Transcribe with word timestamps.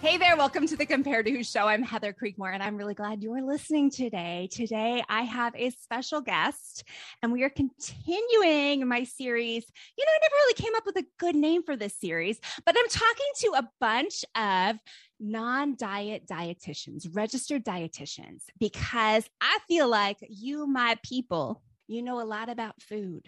Hey 0.00 0.16
there, 0.16 0.36
welcome 0.36 0.64
to 0.68 0.76
the 0.76 0.86
Compare 0.86 1.24
to 1.24 1.30
Who 1.32 1.42
show. 1.42 1.66
I'm 1.66 1.82
Heather 1.82 2.12
Creekmore 2.14 2.54
and 2.54 2.62
I'm 2.62 2.76
really 2.76 2.94
glad 2.94 3.20
you're 3.20 3.42
listening 3.42 3.90
today. 3.90 4.48
Today 4.52 5.02
I 5.08 5.22
have 5.22 5.56
a 5.56 5.70
special 5.70 6.20
guest 6.20 6.84
and 7.20 7.32
we 7.32 7.42
are 7.42 7.50
continuing 7.50 8.86
my 8.86 9.02
series. 9.02 9.66
You 9.98 10.04
know, 10.04 10.12
I 10.14 10.18
never 10.22 10.34
really 10.34 10.54
came 10.54 10.74
up 10.76 10.86
with 10.86 10.98
a 10.98 11.06
good 11.18 11.34
name 11.34 11.64
for 11.64 11.76
this 11.76 11.98
series, 11.98 12.38
but 12.64 12.76
I'm 12.78 12.88
talking 12.88 13.26
to 13.38 13.46
a 13.56 13.68
bunch 13.80 14.24
of 14.36 14.76
non 15.18 15.74
diet 15.74 16.28
dietitians, 16.30 17.08
registered 17.12 17.64
dietitians, 17.64 18.44
because 18.60 19.28
I 19.40 19.58
feel 19.66 19.88
like 19.88 20.18
you, 20.28 20.68
my 20.68 20.96
people, 21.02 21.60
you 21.88 22.04
know 22.04 22.20
a 22.20 22.22
lot 22.22 22.48
about 22.48 22.80
food. 22.80 23.26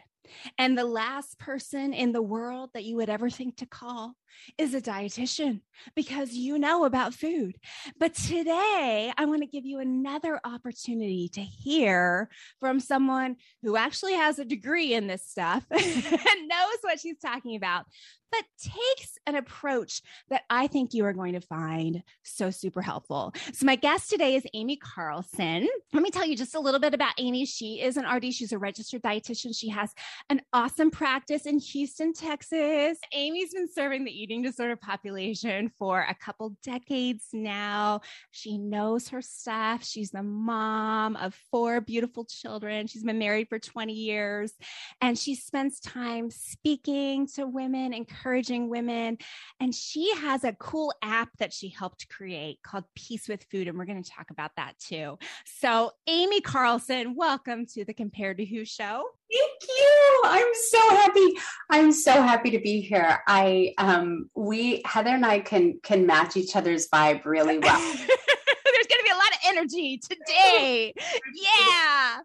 And 0.56 0.78
the 0.78 0.84
last 0.84 1.36
person 1.40 1.92
in 1.92 2.12
the 2.12 2.22
world 2.22 2.70
that 2.74 2.84
you 2.84 2.94
would 2.94 3.10
ever 3.10 3.28
think 3.28 3.56
to 3.56 3.66
call 3.66 4.14
is 4.58 4.74
a 4.74 4.80
dietitian 4.80 5.60
because 5.94 6.32
you 6.32 6.58
know 6.58 6.84
about 6.84 7.14
food. 7.14 7.56
But 7.98 8.14
today, 8.14 9.12
I 9.16 9.24
want 9.24 9.42
to 9.42 9.46
give 9.46 9.64
you 9.64 9.78
another 9.78 10.40
opportunity 10.44 11.28
to 11.34 11.40
hear 11.40 12.28
from 12.58 12.80
someone 12.80 13.36
who 13.62 13.76
actually 13.76 14.14
has 14.14 14.38
a 14.38 14.44
degree 14.44 14.94
in 14.94 15.06
this 15.06 15.26
stuff 15.26 15.64
and 15.70 16.48
knows 16.48 16.78
what 16.82 17.00
she's 17.00 17.18
talking 17.18 17.56
about, 17.56 17.86
but 18.30 18.44
takes 18.58 19.18
an 19.26 19.34
approach 19.34 20.02
that 20.28 20.42
I 20.48 20.66
think 20.66 20.94
you 20.94 21.04
are 21.04 21.12
going 21.12 21.34
to 21.34 21.40
find 21.40 22.02
so 22.22 22.50
super 22.50 22.82
helpful. 22.82 23.34
So, 23.52 23.66
my 23.66 23.76
guest 23.76 24.10
today 24.10 24.36
is 24.36 24.44
Amy 24.54 24.76
Carlson. 24.76 25.66
Let 25.92 26.02
me 26.02 26.10
tell 26.10 26.26
you 26.26 26.36
just 26.36 26.54
a 26.54 26.60
little 26.60 26.80
bit 26.80 26.94
about 26.94 27.14
Amy. 27.18 27.44
She 27.44 27.80
is 27.80 27.96
an 27.96 28.06
RD, 28.06 28.32
she's 28.32 28.52
a 28.52 28.58
registered 28.58 29.02
dietitian. 29.02 29.56
She 29.56 29.68
has 29.70 29.92
an 30.28 30.42
awesome 30.52 30.90
practice 30.90 31.46
in 31.46 31.58
Houston, 31.58 32.12
Texas. 32.12 32.98
Amy's 33.12 33.52
been 33.52 33.68
serving 33.68 34.04
the 34.04 34.19
eating 34.20 34.42
disorder 34.42 34.76
population 34.76 35.70
for 35.78 36.00
a 36.00 36.14
couple 36.14 36.54
decades 36.62 37.28
now. 37.32 38.02
She 38.30 38.58
knows 38.58 39.08
her 39.08 39.22
stuff. 39.22 39.82
She's 39.82 40.10
the 40.10 40.22
mom 40.22 41.16
of 41.16 41.34
four 41.50 41.80
beautiful 41.80 42.26
children. 42.26 42.86
She's 42.86 43.02
been 43.02 43.18
married 43.18 43.48
for 43.48 43.58
20 43.58 43.94
years 43.94 44.52
and 45.00 45.18
she 45.18 45.34
spends 45.34 45.80
time 45.80 46.30
speaking 46.30 47.28
to 47.34 47.46
women, 47.46 47.94
encouraging 47.94 48.68
women. 48.68 49.16
And 49.58 49.74
she 49.74 50.14
has 50.16 50.44
a 50.44 50.52
cool 50.52 50.92
app 51.02 51.30
that 51.38 51.54
she 51.54 51.70
helped 51.70 52.10
create 52.10 52.58
called 52.62 52.84
Peace 52.94 53.26
with 53.26 53.44
Food. 53.50 53.68
And 53.68 53.78
we're 53.78 53.86
going 53.86 54.02
to 54.02 54.10
talk 54.10 54.30
about 54.30 54.50
that 54.56 54.74
too. 54.78 55.18
So, 55.46 55.92
Amy 56.06 56.42
Carlson, 56.42 57.14
welcome 57.16 57.64
to 57.74 57.86
the 57.86 57.94
Compared 57.94 58.36
to 58.36 58.44
Who 58.44 58.66
show. 58.66 59.04
Thank 59.32 59.78
you. 59.78 60.20
I'm 60.24 60.52
so 60.70 60.78
happy. 60.90 61.34
I'm 61.70 61.92
so 61.92 62.12
happy 62.22 62.50
to 62.50 62.58
be 62.58 62.80
here. 62.80 63.20
I 63.26 63.74
um 63.78 64.28
we 64.34 64.82
Heather 64.84 65.10
and 65.10 65.24
I 65.24 65.40
can 65.40 65.78
can 65.82 66.06
match 66.06 66.36
each 66.36 66.56
other's 66.56 66.88
vibe 66.88 67.24
really 67.24 67.58
well. 67.58 67.80
There's 67.94 68.86
going 68.86 68.98
to 68.98 69.04
be 69.04 69.10
a 69.10 69.14
lot 69.14 69.32
of 69.32 69.38
energy 69.46 69.98
today. 69.98 70.94
yeah. 71.34 72.18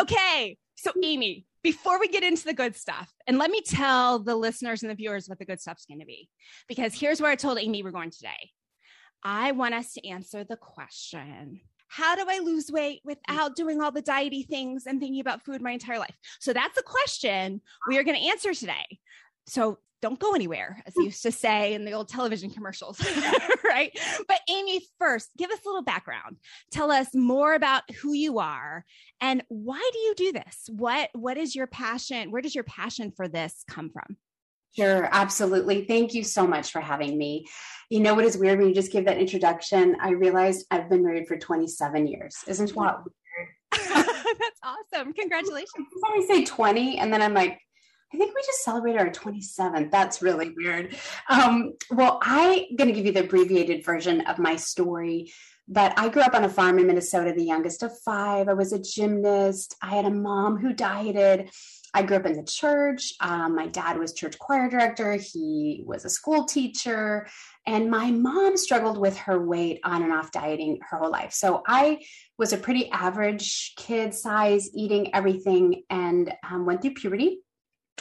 Okay. 0.00 0.56
So 0.76 0.92
Amy, 1.02 1.46
before 1.62 1.98
we 1.98 2.08
get 2.08 2.22
into 2.22 2.44
the 2.44 2.54
good 2.54 2.76
stuff, 2.76 3.12
and 3.26 3.38
let 3.38 3.50
me 3.50 3.60
tell 3.60 4.18
the 4.18 4.36
listeners 4.36 4.82
and 4.82 4.90
the 4.90 4.94
viewers 4.94 5.28
what 5.28 5.38
the 5.38 5.44
good 5.44 5.60
stuff's 5.60 5.86
going 5.86 6.00
to 6.00 6.06
be. 6.06 6.28
Because 6.68 6.94
here's 6.94 7.20
where 7.20 7.30
I 7.30 7.34
told 7.34 7.58
Amy 7.58 7.82
we're 7.82 7.90
going 7.90 8.10
today. 8.10 8.50
I 9.22 9.52
want 9.52 9.74
us 9.74 9.92
to 9.94 10.06
answer 10.06 10.44
the 10.44 10.56
question 10.56 11.60
how 11.88 12.16
do 12.16 12.24
I 12.28 12.38
lose 12.38 12.70
weight 12.70 13.00
without 13.04 13.56
doing 13.56 13.80
all 13.80 13.92
the 13.92 14.02
diety 14.02 14.42
things 14.42 14.86
and 14.86 15.00
thinking 15.00 15.20
about 15.20 15.44
food 15.44 15.62
my 15.62 15.72
entire 15.72 15.98
life? 15.98 16.16
So 16.40 16.52
that's 16.52 16.76
the 16.76 16.82
question 16.82 17.60
we 17.88 17.98
are 17.98 18.04
going 18.04 18.20
to 18.20 18.28
answer 18.28 18.54
today. 18.54 18.98
So 19.46 19.78
don't 20.02 20.20
go 20.20 20.34
anywhere, 20.34 20.82
as 20.86 20.94
they 20.94 21.04
used 21.04 21.22
to 21.22 21.32
say 21.32 21.74
in 21.74 21.84
the 21.84 21.92
old 21.92 22.08
television 22.08 22.50
commercials, 22.50 23.00
right? 23.64 23.98
But 24.28 24.40
Amy, 24.48 24.82
first, 24.98 25.30
give 25.38 25.50
us 25.50 25.58
a 25.64 25.68
little 25.68 25.82
background. 25.82 26.36
Tell 26.70 26.90
us 26.90 27.08
more 27.14 27.54
about 27.54 27.82
who 28.02 28.12
you 28.12 28.38
are 28.38 28.84
and 29.20 29.42
why 29.48 29.90
do 29.92 29.98
you 29.98 30.14
do 30.14 30.32
this? 30.32 30.68
What 30.68 31.10
what 31.14 31.38
is 31.38 31.56
your 31.56 31.66
passion? 31.66 32.30
Where 32.30 32.42
does 32.42 32.54
your 32.54 32.64
passion 32.64 33.12
for 33.16 33.26
this 33.26 33.64
come 33.68 33.90
from? 33.90 34.16
Sure, 34.76 35.08
absolutely. 35.10 35.84
Thank 35.84 36.14
you 36.14 36.22
so 36.22 36.46
much 36.46 36.70
for 36.70 36.80
having 36.80 37.16
me. 37.16 37.46
You 37.88 38.00
know 38.00 38.14
what 38.14 38.24
is 38.24 38.36
weird 38.36 38.58
when 38.58 38.68
you 38.68 38.74
just 38.74 38.92
give 38.92 39.04
that 39.06 39.18
introduction? 39.18 39.96
I 40.00 40.10
realized 40.10 40.66
I've 40.70 40.90
been 40.90 41.04
married 41.04 41.28
for 41.28 41.36
27 41.36 42.06
years. 42.06 42.36
Isn't 42.46 42.74
that 42.74 42.98
weird? 43.04 43.48
That's 44.38 44.60
awesome. 44.62 45.12
Congratulations. 45.12 45.86
I 46.04 46.26
say 46.28 46.44
20, 46.44 46.98
and 46.98 47.12
then 47.12 47.22
I'm 47.22 47.34
like, 47.34 47.60
I 48.12 48.18
think 48.18 48.34
we 48.34 48.42
just 48.42 48.64
celebrated 48.64 49.00
our 49.00 49.10
27th. 49.10 49.90
That's 49.90 50.22
really 50.22 50.54
weird. 50.56 50.96
Um, 51.28 51.74
well, 51.90 52.20
I'm 52.22 52.76
going 52.76 52.88
to 52.88 52.92
give 52.92 53.06
you 53.06 53.12
the 53.12 53.24
abbreviated 53.24 53.84
version 53.84 54.22
of 54.22 54.38
my 54.38 54.56
story. 54.56 55.32
But 55.68 55.98
I 55.98 56.08
grew 56.08 56.22
up 56.22 56.34
on 56.34 56.44
a 56.44 56.48
farm 56.48 56.78
in 56.78 56.86
Minnesota, 56.86 57.32
the 57.32 57.42
youngest 57.42 57.82
of 57.82 57.98
five. 58.04 58.48
I 58.48 58.52
was 58.54 58.72
a 58.72 58.78
gymnast. 58.78 59.74
I 59.82 59.96
had 59.96 60.04
a 60.04 60.10
mom 60.10 60.58
who 60.58 60.72
dieted. 60.72 61.50
I 61.96 62.02
grew 62.02 62.18
up 62.18 62.26
in 62.26 62.36
the 62.36 62.44
church. 62.44 63.14
Um, 63.20 63.56
my 63.56 63.68
dad 63.68 63.98
was 63.98 64.12
church 64.12 64.38
choir 64.38 64.68
director. 64.68 65.14
He 65.14 65.82
was 65.86 66.04
a 66.04 66.10
school 66.10 66.44
teacher. 66.44 67.26
And 67.66 67.90
my 67.90 68.10
mom 68.10 68.58
struggled 68.58 68.98
with 68.98 69.16
her 69.16 69.42
weight 69.42 69.80
on 69.82 70.02
and 70.02 70.12
off 70.12 70.30
dieting 70.30 70.78
her 70.90 70.98
whole 70.98 71.10
life. 71.10 71.32
So 71.32 71.62
I 71.66 72.00
was 72.36 72.52
a 72.52 72.58
pretty 72.58 72.90
average 72.90 73.72
kid 73.78 74.12
size, 74.12 74.68
eating 74.74 75.14
everything, 75.14 75.84
and 75.88 76.34
um, 76.46 76.66
went 76.66 76.82
through 76.82 76.92
puberty. 76.92 77.38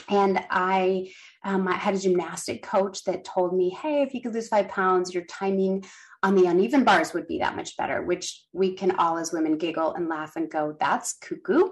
And 0.10 0.44
I, 0.50 1.14
um, 1.46 1.66
I 1.66 1.76
had 1.76 1.96
a 1.96 2.00
gymnastic 2.00 2.64
coach 2.64 3.06
that 3.06 3.24
told 3.24 3.56
me, 3.56 3.70
hey, 3.82 4.02
if 4.02 4.14
you 4.14 4.22
could 4.22 4.34
lose 4.34 4.50
five 4.50 4.68
pounds, 4.68 5.14
your 5.14 5.24
timing 5.24 5.86
on 6.22 6.36
the 6.36 6.48
uneven 6.48 6.84
bars 6.84 7.14
would 7.14 7.28
be 7.28 7.40
that 7.40 7.56
much 7.56 7.78
better, 7.78 8.04
which 8.04 8.44
we 8.52 8.74
can 8.74 8.92
all 8.98 9.18
as 9.18 9.32
women 9.32 9.58
giggle 9.58 9.94
and 9.94 10.10
laugh 10.10 10.36
and 10.36 10.52
go, 10.52 10.76
that's 10.82 11.14
cuckoo 11.14 11.70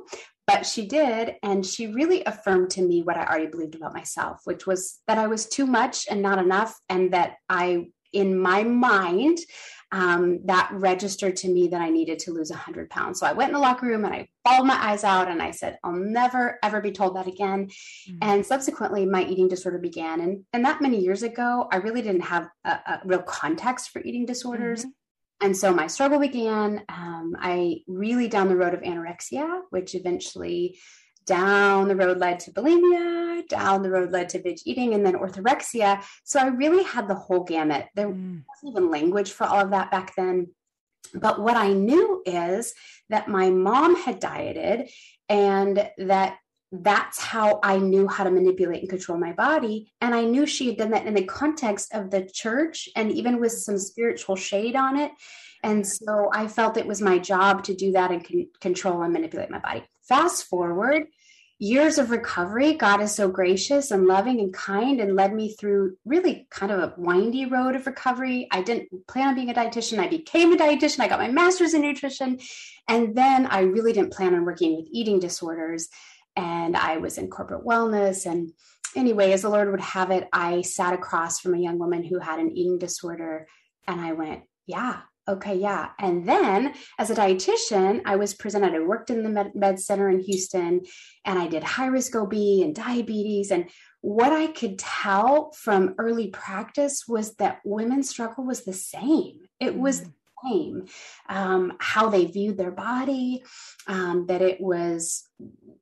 but 0.47 0.65
she 0.65 0.85
did 0.85 1.35
and 1.43 1.65
she 1.65 1.87
really 1.87 2.23
affirmed 2.25 2.69
to 2.69 2.81
me 2.81 3.01
what 3.01 3.17
i 3.17 3.25
already 3.25 3.47
believed 3.47 3.75
about 3.75 3.93
myself 3.93 4.41
which 4.45 4.65
was 4.65 4.99
that 5.07 5.17
i 5.17 5.27
was 5.27 5.47
too 5.47 5.65
much 5.65 6.05
and 6.09 6.21
not 6.21 6.39
enough 6.39 6.77
and 6.89 7.13
that 7.13 7.35
i 7.49 7.85
in 8.11 8.37
my 8.37 8.63
mind 8.63 9.39
um, 9.91 10.39
that 10.45 10.69
registered 10.73 11.35
to 11.37 11.47
me 11.47 11.67
that 11.67 11.81
i 11.81 11.89
needed 11.89 12.19
to 12.19 12.31
lose 12.31 12.49
100 12.49 12.89
pounds 12.89 13.19
so 13.19 13.27
i 13.27 13.33
went 13.33 13.49
in 13.49 13.53
the 13.53 13.59
locker 13.59 13.85
room 13.85 14.05
and 14.05 14.13
i 14.13 14.27
bawled 14.43 14.67
my 14.67 14.75
eyes 14.75 15.03
out 15.03 15.27
and 15.27 15.41
i 15.41 15.51
said 15.51 15.77
i'll 15.83 15.93
never 15.93 16.57
ever 16.63 16.81
be 16.81 16.91
told 16.91 17.15
that 17.15 17.27
again 17.27 17.67
mm-hmm. 17.67 18.17
and 18.21 18.45
subsequently 18.45 19.05
my 19.05 19.23
eating 19.23 19.47
disorder 19.47 19.77
began 19.77 20.19
and 20.19 20.43
and 20.53 20.65
that 20.65 20.81
many 20.81 20.99
years 20.99 21.23
ago 21.23 21.67
i 21.71 21.77
really 21.77 22.01
didn't 22.01 22.21
have 22.21 22.47
a, 22.65 22.69
a 22.69 23.01
real 23.05 23.21
context 23.21 23.89
for 23.89 24.01
eating 24.01 24.25
disorders 24.25 24.81
mm-hmm. 24.81 24.89
And 25.43 25.55
so 25.55 25.73
my 25.73 25.87
struggle 25.87 26.19
began. 26.19 26.83
Um, 26.87 27.35
I 27.37 27.81
really 27.85 28.29
down 28.29 28.47
the 28.47 28.55
road 28.55 28.73
of 28.73 28.79
anorexia, 28.79 29.63
which 29.71 29.93
eventually 29.93 30.79
down 31.25 31.89
the 31.89 31.97
road 31.97 32.17
led 32.17 32.39
to 32.41 32.51
bulimia, 32.51 33.45
down 33.49 33.83
the 33.83 33.89
road 33.89 34.11
led 34.11 34.29
to 34.29 34.39
binge 34.39 34.61
eating, 34.65 34.93
and 34.93 35.05
then 35.05 35.15
orthorexia. 35.15 36.01
So 36.23 36.39
I 36.39 36.47
really 36.47 36.83
had 36.83 37.09
the 37.09 37.15
whole 37.15 37.43
gamut. 37.43 37.87
There 37.93 38.07
mm. 38.07 38.41
wasn't 38.47 38.71
even 38.71 38.89
language 38.89 39.33
for 39.33 39.43
all 39.43 39.59
of 39.59 39.71
that 39.71 39.91
back 39.91 40.15
then. 40.15 40.47
But 41.13 41.41
what 41.41 41.57
I 41.57 41.73
knew 41.73 42.23
is 42.25 42.73
that 43.09 43.27
my 43.27 43.49
mom 43.49 43.97
had 43.97 44.21
dieted 44.21 44.89
and 45.27 45.89
that 45.97 46.37
that's 46.81 47.21
how 47.21 47.59
I 47.61 47.77
knew 47.77 48.07
how 48.07 48.23
to 48.23 48.31
manipulate 48.31 48.81
and 48.81 48.89
control 48.89 49.19
my 49.19 49.31
body. 49.31 49.93
And 50.01 50.15
I 50.15 50.23
knew 50.23 50.47
she 50.47 50.67
had 50.67 50.77
done 50.77 50.89
that 50.91 51.05
in 51.05 51.13
the 51.13 51.23
context 51.23 51.93
of 51.93 52.09
the 52.09 52.27
church 52.33 52.89
and 52.95 53.11
even 53.11 53.39
with 53.39 53.51
some 53.51 53.77
spiritual 53.77 54.35
shade 54.35 54.75
on 54.75 54.97
it. 54.97 55.11
And 55.61 55.85
so 55.85 56.31
I 56.33 56.47
felt 56.47 56.77
it 56.77 56.87
was 56.87 56.99
my 56.99 57.19
job 57.19 57.63
to 57.65 57.75
do 57.75 57.91
that 57.91 58.11
and 58.11 58.27
con- 58.27 58.47
control 58.59 59.03
and 59.03 59.13
manipulate 59.13 59.51
my 59.51 59.59
body. 59.59 59.83
Fast 60.01 60.45
forward, 60.45 61.03
years 61.59 61.99
of 61.99 62.09
recovery, 62.09 62.73
God 62.73 63.01
is 63.01 63.13
so 63.13 63.29
gracious 63.29 63.91
and 63.91 64.07
loving 64.07 64.39
and 64.39 64.51
kind 64.51 64.99
and 64.99 65.15
led 65.15 65.33
me 65.33 65.53
through 65.53 65.95
really 66.05 66.47
kind 66.49 66.71
of 66.71 66.79
a 66.79 66.93
windy 66.97 67.45
road 67.45 67.75
of 67.75 67.85
recovery. 67.85 68.47
I 68.51 68.63
didn't 68.63 69.07
plan 69.07 69.29
on 69.29 69.35
being 69.35 69.51
a 69.51 69.53
dietitian. 69.53 69.99
I 69.99 70.07
became 70.07 70.51
a 70.51 70.57
dietitian. 70.57 71.01
I 71.01 71.07
got 71.07 71.19
my 71.19 71.29
master's 71.29 71.75
in 71.75 71.81
nutrition. 71.81 72.39
And 72.87 73.15
then 73.15 73.45
I 73.45 73.61
really 73.61 73.93
didn't 73.93 74.11
plan 74.11 74.33
on 74.33 74.43
working 74.43 74.75
with 74.75 74.87
eating 74.91 75.19
disorders 75.19 75.87
and 76.35 76.75
I 76.75 76.97
was 76.97 77.17
in 77.17 77.29
corporate 77.29 77.65
wellness. 77.65 78.25
And 78.25 78.51
anyway, 78.95 79.31
as 79.31 79.43
the 79.43 79.49
Lord 79.49 79.71
would 79.71 79.81
have 79.81 80.11
it, 80.11 80.27
I 80.33 80.61
sat 80.61 80.93
across 80.93 81.39
from 81.39 81.53
a 81.53 81.59
young 81.59 81.79
woman 81.79 82.03
who 82.03 82.19
had 82.19 82.39
an 82.39 82.55
eating 82.55 82.77
disorder, 82.77 83.47
and 83.87 83.99
I 83.99 84.13
went, 84.13 84.43
Yeah, 84.65 85.01
okay, 85.27 85.55
yeah. 85.55 85.89
And 85.99 86.27
then 86.27 86.73
as 86.99 87.09
a 87.09 87.15
dietitian, 87.15 88.01
I 88.05 88.15
was 88.15 88.33
presented, 88.33 88.73
I 88.73 88.79
worked 88.79 89.09
in 89.09 89.23
the 89.23 89.29
med, 89.29 89.55
med 89.55 89.79
center 89.79 90.09
in 90.09 90.19
Houston, 90.19 90.81
and 91.25 91.39
I 91.39 91.47
did 91.47 91.63
high 91.63 91.87
risk 91.87 92.15
OB 92.15 92.33
and 92.33 92.75
diabetes. 92.75 93.51
And 93.51 93.69
what 94.01 94.33
I 94.33 94.47
could 94.47 94.79
tell 94.79 95.51
from 95.51 95.95
early 95.97 96.27
practice 96.27 97.05
was 97.07 97.35
that 97.35 97.59
women's 97.63 98.09
struggle 98.09 98.45
was 98.45 98.65
the 98.65 98.73
same. 98.73 99.39
It 99.59 99.77
was 99.77 100.01
mm. 100.01 100.13
Same. 100.45 100.85
Um, 101.29 101.73
how 101.79 102.09
they 102.09 102.25
viewed 102.25 102.57
their 102.57 102.71
body, 102.71 103.43
um, 103.87 104.25
that 104.27 104.41
it 104.41 104.59
was 104.61 105.27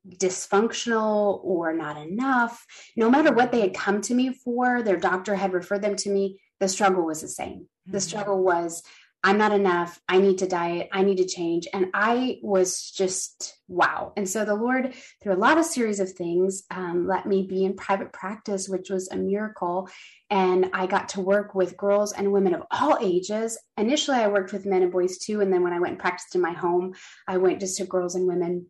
dysfunctional 0.08 1.40
or 1.44 1.74
not 1.74 1.98
enough. 1.98 2.66
No 2.96 3.10
matter 3.10 3.34
what 3.34 3.52
they 3.52 3.62
had 3.62 3.74
come 3.74 4.02
to 4.02 4.14
me 4.14 4.34
for, 4.34 4.82
their 4.82 4.98
doctor 4.98 5.36
had 5.36 5.54
referred 5.54 5.82
them 5.82 5.96
to 5.98 6.10
me, 6.10 6.40
the 6.60 6.68
struggle 6.68 7.06
was 7.06 7.22
the 7.22 7.28
same. 7.28 7.68
The 7.86 7.98
mm-hmm. 7.98 8.00
struggle 8.00 8.44
was 8.44 8.84
I'm 9.24 9.38
not 9.38 9.52
enough. 9.52 10.02
I 10.10 10.18
need 10.18 10.40
to 10.40 10.48
diet. 10.48 10.90
I 10.92 11.04
need 11.04 11.18
to 11.18 11.28
change. 11.28 11.68
And 11.72 11.88
I 11.94 12.40
was 12.42 12.90
just 12.90 13.56
wow. 13.68 14.14
And 14.18 14.28
so 14.28 14.46
the 14.46 14.56
Lord, 14.56 14.96
through 15.22 15.34
a 15.34 15.36
lot 15.36 15.60
of 15.60 15.66
series 15.66 16.00
of 16.00 16.12
things, 16.12 16.64
um, 16.72 17.08
let 17.08 17.28
me 17.28 17.44
be 17.44 17.64
in 17.64 17.76
private 17.76 18.12
practice, 18.12 18.68
which 18.68 18.90
was 18.90 19.10
a 19.10 19.18
miracle. 19.18 19.90
And 20.30 20.72
I 20.74 20.88
got 20.88 21.10
to 21.10 21.22
work 21.22 21.54
with 21.54 21.78
girls 21.78 22.14
and 22.14 22.32
women 22.32 22.56
of 22.56 22.64
all 22.72 22.98
ages. 23.00 23.60
Initially, 23.78 24.18
I 24.18 24.28
worked 24.28 24.54
with 24.54 24.66
men 24.66 24.82
and 24.82 24.92
boys 24.92 25.20
too. 25.20 25.42
And 25.42 25.54
then 25.54 25.64
when 25.64 25.74
I 25.74 25.80
went 25.80 25.92
and 25.92 26.00
practiced 26.02 26.36
in 26.36 26.42
my 26.42 26.54
home, 26.54 26.96
I 27.28 27.38
went 27.38 27.60
just 27.60 27.78
to 27.78 27.86
girls 27.86 28.16
and 28.16 28.28
women 28.28 28.68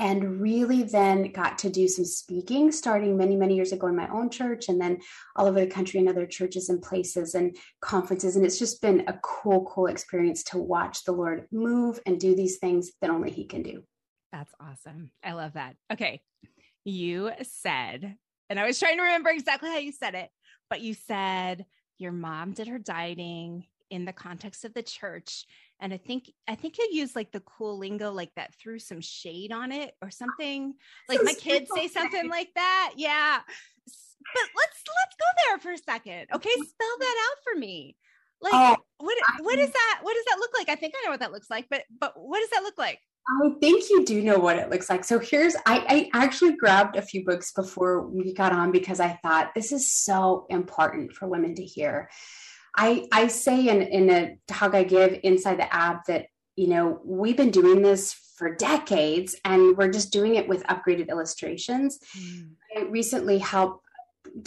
and 0.00 0.40
really 0.40 0.82
then 0.82 1.30
got 1.30 1.58
to 1.58 1.70
do 1.70 1.86
some 1.86 2.04
speaking 2.04 2.72
starting 2.72 3.16
many 3.16 3.36
many 3.36 3.54
years 3.54 3.70
ago 3.70 3.86
in 3.86 3.94
my 3.94 4.08
own 4.08 4.30
church 4.30 4.68
and 4.68 4.80
then 4.80 4.98
all 5.36 5.46
over 5.46 5.60
the 5.60 5.66
country 5.66 6.00
in 6.00 6.08
other 6.08 6.26
churches 6.26 6.68
and 6.68 6.82
places 6.82 7.34
and 7.36 7.56
conferences. 7.80 8.34
And 8.34 8.44
it's 8.44 8.58
just 8.58 8.82
been 8.82 9.04
a 9.06 9.18
cool 9.22 9.64
cool 9.66 9.86
experience 9.86 10.42
to 10.44 10.58
watch 10.58 11.04
the 11.04 11.12
lord 11.12 11.46
move 11.52 12.00
and 12.06 12.18
do 12.18 12.34
these 12.34 12.58
things 12.58 12.90
that 13.00 13.10
only 13.10 13.30
he 13.30 13.44
can 13.44 13.62
do. 13.62 13.84
That's 14.32 14.52
awesome. 14.60 15.10
I 15.22 15.32
love 15.32 15.52
that. 15.52 15.76
Okay. 15.92 16.22
You 16.84 17.30
said 17.42 18.16
and 18.50 18.58
i 18.58 18.66
was 18.66 18.78
trying 18.78 18.96
to 18.96 19.02
remember 19.02 19.30
exactly 19.30 19.70
how 19.70 19.78
you 19.78 19.92
said 19.92 20.14
it 20.14 20.28
but 20.68 20.82
you 20.82 20.92
said 20.92 21.64
your 21.98 22.12
mom 22.12 22.52
did 22.52 22.68
her 22.68 22.78
dieting 22.78 23.64
in 23.90 24.04
the 24.04 24.12
context 24.12 24.64
of 24.64 24.74
the 24.74 24.82
church 24.82 25.46
and 25.80 25.92
i 25.92 25.96
think 25.96 26.30
i 26.48 26.54
think 26.54 26.78
you 26.78 26.88
use 26.92 27.16
like 27.16 27.32
the 27.32 27.40
cool 27.40 27.78
lingo 27.78 28.12
like 28.12 28.30
that 28.36 28.54
threw 28.54 28.78
some 28.78 29.00
shade 29.00 29.52
on 29.52 29.72
it 29.72 29.94
or 30.02 30.10
something. 30.10 30.74
Like 31.08 31.20
my 31.22 31.34
kids 31.34 31.70
say 31.74 31.88
something 31.88 32.28
like 32.28 32.50
that. 32.54 32.92
Yeah. 32.96 33.38
But 33.86 34.48
let's 34.56 34.82
let's 34.86 35.16
go 35.18 35.26
there 35.46 35.58
for 35.58 35.72
a 35.72 35.78
second. 35.78 36.26
Okay 36.34 36.50
mm-hmm. 36.50 36.62
spell 36.62 36.96
that 36.98 37.28
out 37.30 37.38
for 37.44 37.58
me. 37.58 37.96
Like 38.40 38.52
oh, 38.54 38.76
what 38.98 39.16
what 39.40 39.58
is 39.58 39.70
that 39.70 39.98
what 40.02 40.14
does 40.14 40.24
that 40.26 40.38
look 40.38 40.50
like? 40.56 40.68
I 40.68 40.76
think 40.76 40.94
i 40.96 41.04
know 41.04 41.10
what 41.10 41.20
that 41.20 41.32
looks 41.32 41.50
like 41.50 41.66
but 41.70 41.82
but 41.98 42.12
what 42.16 42.40
does 42.40 42.50
that 42.50 42.62
look 42.62 42.78
like? 42.78 43.00
I 43.42 43.50
think 43.60 43.90
you 43.90 44.04
do 44.04 44.22
know 44.22 44.38
what 44.38 44.58
it 44.58 44.70
looks 44.70 44.88
like. 44.88 45.04
So 45.04 45.18
here's 45.18 45.54
I, 45.66 46.10
I 46.14 46.20
actually 46.24 46.56
grabbed 46.56 46.96
a 46.96 47.02
few 47.02 47.24
books 47.24 47.52
before 47.52 48.06
we 48.06 48.32
got 48.34 48.52
on 48.52 48.72
because 48.72 48.98
I 48.98 49.18
thought 49.22 49.54
this 49.54 49.72
is 49.72 49.92
so 49.92 50.46
important 50.48 51.12
for 51.12 51.28
women 51.28 51.54
to 51.56 51.64
hear. 51.64 52.10
I, 52.76 53.06
I 53.12 53.28
say 53.28 53.68
in, 53.68 53.82
in 53.82 54.10
a 54.10 54.36
talk 54.46 54.74
I 54.74 54.84
give 54.84 55.18
inside 55.22 55.58
the 55.58 55.74
app 55.74 56.06
that, 56.06 56.26
you 56.56 56.68
know, 56.68 57.00
we've 57.04 57.36
been 57.36 57.50
doing 57.50 57.82
this 57.82 58.12
for 58.36 58.54
decades 58.54 59.36
and 59.44 59.76
we're 59.76 59.90
just 59.90 60.12
doing 60.12 60.36
it 60.36 60.48
with 60.48 60.64
upgraded 60.64 61.08
illustrations. 61.08 61.98
Mm. 62.16 62.50
I 62.76 62.82
recently 62.82 63.38
helped 63.38 63.84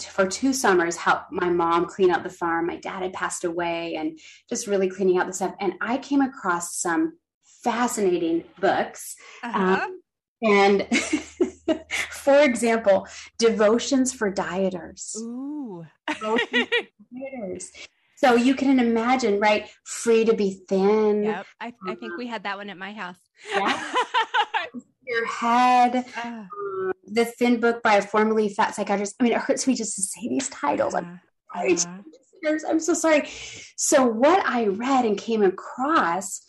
for 0.10 0.28
two 0.28 0.54
summers 0.54 0.96
help 0.96 1.24
my 1.32 1.50
mom 1.50 1.86
clean 1.86 2.10
out 2.10 2.24
the 2.24 2.30
farm. 2.30 2.68
My 2.68 2.78
dad 2.78 3.04
had 3.04 3.14
passed 3.14 3.44
away 3.44 3.96
and 3.96 4.20
just 4.50 4.68
really 4.68 4.90
cleaning 4.90 5.18
out 5.18 5.28
the 5.28 5.34
stuff. 5.34 5.54
And 5.60 5.74
I 5.82 5.98
came 5.98 6.22
across 6.22 6.78
some 6.78 7.18
fascinating 7.64 8.44
books. 8.60 9.16
Uh-huh. 9.44 9.84
Um, 9.84 10.02
and 10.42 10.88
for 12.12 12.40
example, 12.42 13.08
devotions 13.38 14.14
for 14.14 14.32
dieters. 14.32 15.16
Ooh. 15.18 15.86
Devotions 16.08 16.50
for 16.52 17.16
dieters. 17.16 17.70
So 18.24 18.36
you 18.36 18.56
can 18.56 18.80
imagine, 18.80 19.38
right? 19.42 19.70
Free 19.84 20.24
to 20.24 20.34
be 20.34 20.62
thin. 20.70 21.24
Yep. 21.24 21.46
I, 21.60 21.74
I 21.86 21.96
think 21.96 22.18
we 22.18 22.26
had 22.26 22.44
that 22.44 22.56
one 22.56 22.70
at 22.70 22.78
my 22.78 22.94
house. 22.94 23.18
Yeah. 23.54 23.84
Your 25.06 25.28
head. 25.28 26.06
Uh, 26.24 26.44
the 27.06 27.26
Thin 27.26 27.60
Book 27.60 27.84
by 27.84 27.96
a 27.96 28.02
formerly 28.02 28.48
fat 28.48 28.76
psychiatrist. 28.76 29.16
I 29.20 29.24
mean, 29.24 29.34
it 29.34 29.40
hurts 29.40 29.68
me 29.68 29.76
just 29.76 29.98
to 29.98 30.02
say 30.02 30.30
these 30.30 30.48
titles. 30.48 30.96
I'm 30.96 31.20
sorry. 31.54 31.76
Uh, 32.46 32.60
I'm 32.70 32.80
so 32.80 32.94
sorry. 32.94 33.28
So, 33.76 34.06
what 34.06 34.42
I 34.46 34.68
read 34.68 35.04
and 35.04 35.18
came 35.18 35.44
across 35.44 36.42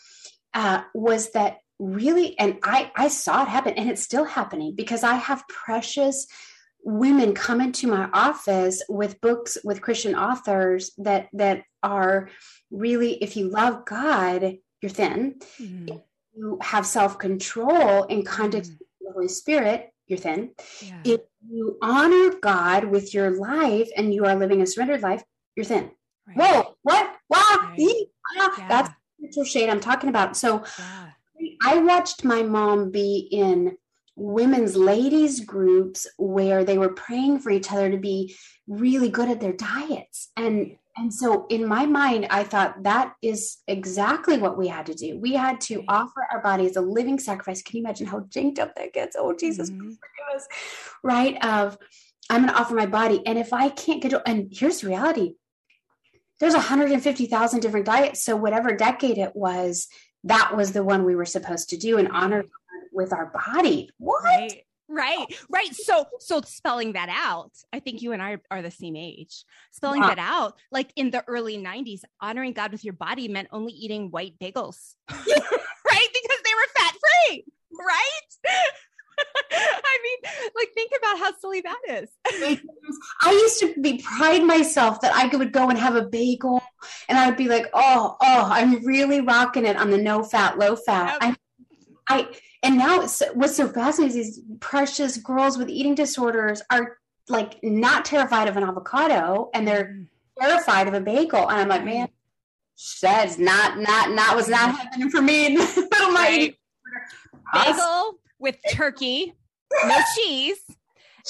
uh, 0.54 0.82
was 0.94 1.32
that 1.32 1.56
really, 1.80 2.38
and 2.38 2.58
I, 2.62 2.92
I 2.94 3.08
saw 3.08 3.42
it 3.42 3.48
happen, 3.48 3.74
and 3.74 3.90
it's 3.90 4.02
still 4.02 4.24
happening 4.24 4.76
because 4.76 5.02
I 5.02 5.14
have 5.16 5.42
precious 5.48 6.28
women 6.84 7.34
come 7.34 7.60
into 7.60 7.86
my 7.86 8.08
office 8.12 8.82
with 8.88 9.20
books 9.20 9.56
with 9.64 9.80
christian 9.80 10.14
authors 10.14 10.92
that 10.98 11.28
that 11.32 11.62
are 11.82 12.28
really 12.70 13.14
if 13.22 13.36
you 13.36 13.48
love 13.48 13.84
god 13.86 14.58
you're 14.82 14.90
thin 14.90 15.34
mm-hmm. 15.60 15.96
you 16.36 16.58
have 16.60 16.86
self-control 16.86 18.04
in 18.04 18.22
context 18.22 18.72
mm-hmm. 18.72 18.82
of 18.82 18.88
the 19.00 19.12
holy 19.12 19.28
spirit 19.28 19.90
you're 20.06 20.18
thin 20.18 20.50
yeah. 20.82 21.00
if 21.04 21.20
you 21.48 21.78
honor 21.82 22.34
god 22.42 22.84
with 22.84 23.14
your 23.14 23.30
life 23.30 23.88
and 23.96 24.12
you 24.12 24.24
are 24.26 24.36
living 24.36 24.60
a 24.60 24.66
surrendered 24.66 25.02
life 25.02 25.22
you're 25.56 25.64
thin 25.64 25.90
right. 26.28 26.36
whoa 26.36 26.76
what 26.82 27.14
wow 27.30 27.40
right. 27.62 28.06
ah, 28.38 28.54
yeah. 28.58 28.68
that's 28.68 28.90
spiritual 29.16 29.44
shade 29.44 29.70
i'm 29.70 29.80
talking 29.80 30.10
about 30.10 30.36
so 30.36 30.62
yeah. 30.78 31.56
i 31.62 31.78
watched 31.78 32.24
my 32.24 32.42
mom 32.42 32.90
be 32.90 33.26
in 33.32 33.74
women's 34.16 34.76
ladies 34.76 35.40
groups 35.40 36.06
where 36.18 36.64
they 36.64 36.78
were 36.78 36.92
praying 36.92 37.40
for 37.40 37.50
each 37.50 37.70
other 37.72 37.90
to 37.90 37.98
be 37.98 38.36
really 38.66 39.08
good 39.08 39.28
at 39.28 39.40
their 39.40 39.52
diets. 39.52 40.30
And 40.36 40.76
and 40.96 41.12
so 41.12 41.46
in 41.48 41.66
my 41.66 41.86
mind 41.86 42.28
i 42.30 42.44
thought 42.44 42.84
that 42.84 43.14
is 43.20 43.56
exactly 43.66 44.38
what 44.38 44.56
we 44.56 44.68
had 44.68 44.86
to 44.86 44.94
do. 44.94 45.18
We 45.18 45.34
had 45.34 45.60
to 45.62 45.82
offer 45.88 46.26
our 46.30 46.40
body 46.40 46.66
as 46.66 46.76
a 46.76 46.80
living 46.80 47.18
sacrifice. 47.18 47.62
Can 47.62 47.78
you 47.78 47.82
imagine 47.82 48.06
how 48.06 48.20
jinked 48.20 48.58
up 48.58 48.74
that 48.76 48.92
gets? 48.92 49.16
Oh 49.18 49.34
jesus 49.34 49.70
mm-hmm. 49.70 49.90
right? 51.02 51.44
Of 51.44 51.76
i'm 52.30 52.42
going 52.42 52.52
to 52.52 52.58
offer 52.58 52.74
my 52.74 52.86
body 52.86 53.20
and 53.26 53.38
if 53.38 53.52
i 53.52 53.68
can't 53.68 54.02
get 54.02 54.14
and 54.26 54.48
here's 54.52 54.80
the 54.80 54.88
reality. 54.88 55.34
There's 56.40 56.54
150,000 56.54 57.60
different 57.60 57.86
diets. 57.86 58.22
So 58.22 58.34
whatever 58.36 58.74
decade 58.76 59.18
it 59.18 59.34
was 59.34 59.88
that 60.24 60.56
was 60.56 60.72
the 60.72 60.82
one 60.82 61.04
we 61.04 61.14
were 61.14 61.26
supposed 61.26 61.68
to 61.70 61.76
do 61.76 61.98
and 61.98 62.08
honor 62.08 62.44
with 62.94 63.12
our 63.12 63.32
body. 63.46 63.90
What? 63.98 64.24
Right. 64.24 64.62
Right, 64.86 65.24
right. 65.48 65.74
So, 65.74 66.04
so 66.20 66.42
spelling 66.42 66.92
that 66.92 67.08
out, 67.10 67.52
I 67.72 67.80
think 67.80 68.02
you 68.02 68.12
and 68.12 68.22
I 68.22 68.36
are 68.50 68.60
the 68.60 68.70
same 68.70 68.96
age. 68.96 69.44
Spelling 69.72 70.02
that 70.02 70.18
out, 70.18 70.58
like 70.70 70.92
in 70.94 71.10
the 71.10 71.24
early 71.26 71.56
90s, 71.56 72.02
honoring 72.20 72.52
God 72.52 72.70
with 72.70 72.84
your 72.84 72.92
body 72.92 73.26
meant 73.26 73.48
only 73.50 73.72
eating 73.72 74.10
white 74.10 74.38
bagels, 74.38 74.94
right? 75.10 75.26
Because 75.26 76.38
they 76.44 76.54
were 76.54 76.68
fat 76.76 76.94
free, 77.00 77.44
right? 77.80 78.54
I 79.52 79.98
mean, 80.02 80.32
like, 80.56 80.68
think 80.74 80.92
about 80.98 81.18
how 81.18 81.32
silly 81.38 81.62
that 81.62 81.80
is. 81.88 82.10
I 83.22 83.30
used 83.30 83.60
to 83.60 83.74
be 83.80 84.02
pride 84.02 84.42
myself 84.42 85.00
that 85.00 85.14
I 85.14 85.34
would 85.34 85.52
go 85.52 85.70
and 85.70 85.78
have 85.78 85.96
a 85.96 86.02
bagel, 86.02 86.62
and 87.08 87.16
I 87.16 87.28
would 87.28 87.36
be 87.36 87.48
like, 87.48 87.66
"Oh, 87.72 88.16
oh, 88.20 88.48
I'm 88.50 88.84
really 88.84 89.20
rocking 89.20 89.66
it 89.66 89.76
on 89.76 89.90
the 89.90 89.98
no 89.98 90.22
fat, 90.22 90.58
low 90.58 90.76
fat." 90.76 91.18
Yep. 91.22 91.36
I, 92.08 92.16
I 92.16 92.28
and 92.64 92.78
now 92.78 93.06
what's 93.34 93.56
so 93.56 93.68
fascinating 93.68 94.18
is 94.18 94.36
these 94.36 94.44
precious 94.60 95.16
girls 95.18 95.56
with 95.58 95.68
eating 95.68 95.94
disorders 95.94 96.62
are 96.70 96.98
like 97.28 97.62
not 97.62 98.04
terrified 98.04 98.48
of 98.48 98.56
an 98.56 98.64
avocado 98.64 99.50
and 99.54 99.68
they're 99.68 99.84
mm. 99.84 100.06
terrified 100.40 100.88
of 100.88 100.94
a 100.94 101.00
bagel. 101.00 101.48
And 101.48 101.60
I'm 101.60 101.68
like, 101.68 101.84
man, 101.84 102.08
that's 103.00 103.38
not 103.38 103.78
not 103.78 104.10
not 104.10 104.34
was 104.34 104.48
not 104.48 104.76
happening 104.76 105.10
for 105.10 105.22
me 105.22 105.46
in 105.46 105.54
the 105.54 105.60
middle 105.92 106.08
of 106.08 106.14
my 106.14 106.54
bagel 107.52 108.18
with 108.38 108.56
turkey 108.72 109.34
no 109.84 109.96
cheese, 110.16 110.60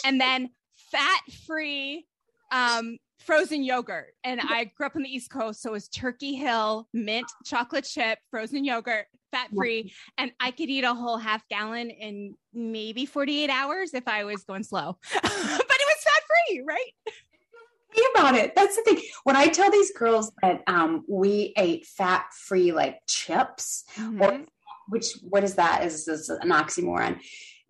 and 0.04 0.20
then 0.20 0.50
fat 0.74 1.20
free 1.46 2.06
um, 2.50 2.98
frozen 3.18 3.62
yogurt. 3.62 4.14
And 4.22 4.40
I 4.40 4.64
grew 4.76 4.86
up 4.86 4.96
on 4.96 5.02
the 5.02 5.08
East 5.08 5.30
Coast, 5.30 5.62
so 5.62 5.70
it 5.70 5.72
was 5.72 5.88
Turkey 5.88 6.34
Hill 6.34 6.88
mint 6.92 7.30
chocolate 7.44 7.84
chip 7.84 8.18
frozen 8.30 8.64
yogurt, 8.64 9.06
fat 9.34 9.50
free, 9.54 9.92
and 10.18 10.32
I 10.38 10.50
could 10.50 10.68
eat 10.68 10.84
a 10.84 10.94
whole 10.94 11.18
half 11.18 11.46
gallon 11.48 11.90
in 11.90 12.36
maybe 12.52 13.06
48 13.06 13.50
hours 13.50 13.94
if 13.94 14.06
I 14.06 14.24
was 14.24 14.44
going 14.44 14.62
slow. 14.62 14.98
but 15.12 15.24
it 15.24 15.32
was 15.32 16.04
fat 16.04 16.22
free, 16.48 16.62
right? 16.66 17.14
about 18.14 18.34
it. 18.34 18.54
That's 18.54 18.76
the 18.76 18.82
thing. 18.82 19.00
When 19.24 19.36
I 19.36 19.48
tell 19.48 19.70
these 19.70 19.92
girls 19.92 20.32
that 20.42 20.62
um, 20.66 21.04
we 21.08 21.52
ate 21.56 21.86
fat 21.86 22.26
free 22.32 22.72
like 22.72 23.00
chips, 23.06 23.84
mm-hmm. 23.96 24.22
or 24.22 24.40
which 24.88 25.06
what 25.22 25.44
is 25.44 25.54
that? 25.54 25.84
Is 25.84 26.04
this 26.06 26.28
an 26.28 26.50
oxymoron? 26.50 27.20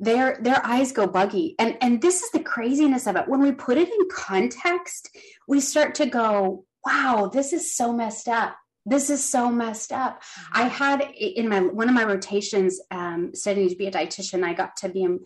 Their 0.00 0.38
their 0.40 0.64
eyes 0.64 0.92
go 0.92 1.06
buggy, 1.06 1.54
and 1.58 1.76
and 1.80 2.00
this 2.00 2.22
is 2.22 2.30
the 2.30 2.42
craziness 2.42 3.06
of 3.06 3.16
it. 3.16 3.28
When 3.28 3.40
we 3.40 3.52
put 3.52 3.78
it 3.78 3.88
in 3.88 4.08
context, 4.12 5.16
we 5.46 5.60
start 5.60 5.94
to 5.96 6.06
go, 6.06 6.64
"Wow, 6.84 7.30
this 7.32 7.52
is 7.52 7.74
so 7.74 7.92
messed 7.92 8.28
up." 8.28 8.56
This 8.86 9.08
is 9.10 9.24
so 9.24 9.50
messed 9.50 9.92
up. 9.92 10.22
I 10.52 10.68
mm-hmm. 10.68 10.74
had 10.74 11.00
in 11.16 11.48
my 11.48 11.60
one 11.60 11.88
of 11.88 11.94
my 11.94 12.04
rotations 12.04 12.80
um, 12.90 13.30
studying 13.34 13.68
to 13.68 13.76
be 13.76 13.86
a 13.86 13.90
dietitian. 13.90 14.44
I 14.44 14.52
got 14.52 14.76
to 14.78 14.88
be 14.88 15.02
in 15.02 15.20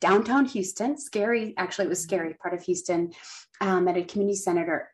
downtown 0.00 0.46
Houston. 0.46 0.98
Scary, 0.98 1.54
actually, 1.56 1.86
it 1.86 1.90
was 1.90 2.02
scary 2.02 2.34
part 2.34 2.54
of 2.54 2.62
Houston 2.62 3.12
um, 3.62 3.86
at 3.86 3.96
a 3.96 4.02
community 4.02 4.36
center, 4.36 4.90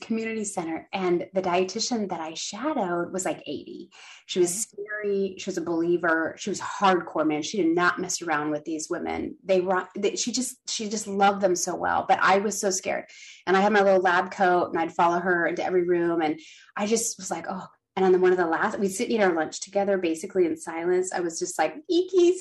community 0.00 0.44
center, 0.44 0.88
and 0.90 1.26
the 1.34 1.42
dietitian 1.42 2.08
that 2.08 2.18
I 2.18 2.32
shadowed 2.32 3.12
was 3.12 3.26
like 3.26 3.42
80. 3.46 3.90
She 4.24 4.40
was 4.40 4.54
scary. 4.54 5.34
She 5.36 5.50
was 5.50 5.58
a 5.58 5.62
believer. 5.62 6.34
She 6.38 6.48
was 6.48 6.58
hardcore, 6.58 7.26
man. 7.26 7.42
She 7.42 7.58
did 7.58 7.74
not 7.74 8.00
mess 8.00 8.22
around 8.22 8.52
with 8.52 8.64
these 8.64 8.88
women. 8.88 9.36
They 9.44 9.60
were. 9.60 9.86
They, 9.94 10.16
she 10.16 10.32
just 10.32 10.56
she 10.66 10.88
just 10.88 11.06
loved 11.06 11.42
them 11.42 11.54
so 11.54 11.76
well. 11.76 12.06
But 12.08 12.18
I 12.22 12.38
was 12.38 12.58
so 12.58 12.70
scared, 12.70 13.04
and 13.46 13.54
I 13.54 13.60
had 13.60 13.74
my 13.74 13.82
little 13.82 14.00
lab 14.00 14.30
coat, 14.30 14.70
and 14.70 14.78
I'd 14.78 14.94
follow 14.94 15.20
her 15.20 15.46
into 15.46 15.62
every 15.62 15.84
room, 15.84 16.22
and 16.22 16.40
I 16.74 16.86
just 16.86 17.18
was 17.18 17.30
like, 17.30 17.44
oh. 17.50 17.66
And 17.96 18.04
on 18.04 18.12
the 18.12 18.18
one 18.18 18.32
of 18.32 18.38
the 18.38 18.46
last, 18.46 18.78
we'd 18.78 18.88
sit 18.88 19.08
and 19.08 19.12
eat 19.12 19.22
our 19.22 19.34
lunch 19.34 19.60
together, 19.62 19.96
basically 19.96 20.44
in 20.44 20.56
silence. 20.58 21.12
I 21.14 21.20
was 21.20 21.38
just 21.38 21.58
like, 21.58 21.76
eekies. 21.90 22.40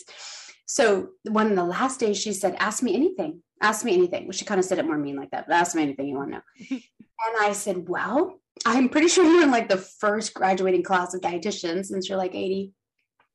So 0.65 1.10
one 1.24 1.50
of 1.50 1.55
the 1.55 1.63
last 1.63 2.00
days, 2.00 2.17
she 2.17 2.34
said, 2.34 2.55
"Ask 2.60 2.82
me 2.82 2.94
anything." 2.94 3.41
Ask 3.62 3.86
me 3.86 3.94
anything. 3.94 4.26
Well, 4.26 4.34
she 4.34 4.46
kind 4.46 4.60
of 4.60 4.66
said 4.66 4.80
it 4.80 4.86
more 4.86 4.98
mean 4.98 5.16
like 5.16 5.32
that, 5.32 5.48
but 5.48 5.56
ask 5.56 5.76
me 5.76 5.84
anything 5.84 6.08
you 6.08 6.16
want 6.16 6.32
to 6.32 6.38
know. 6.38 6.42
and 6.70 7.36
I 7.42 7.54
said, 7.54 7.88
well, 7.88 8.40
I'm 8.66 8.90
pretty 8.90 9.08
sure 9.08 9.26
you're 9.26 9.44
in 9.44 9.52
like 9.52 9.70
the 9.70 9.78
first 9.78 10.34
graduating 10.34 10.84
class 10.84 11.14
of 11.14 11.22
dietitians 11.22 11.86
since 11.86 12.08
you're 12.08 12.18
like 12.18 12.36
80. 12.36 12.74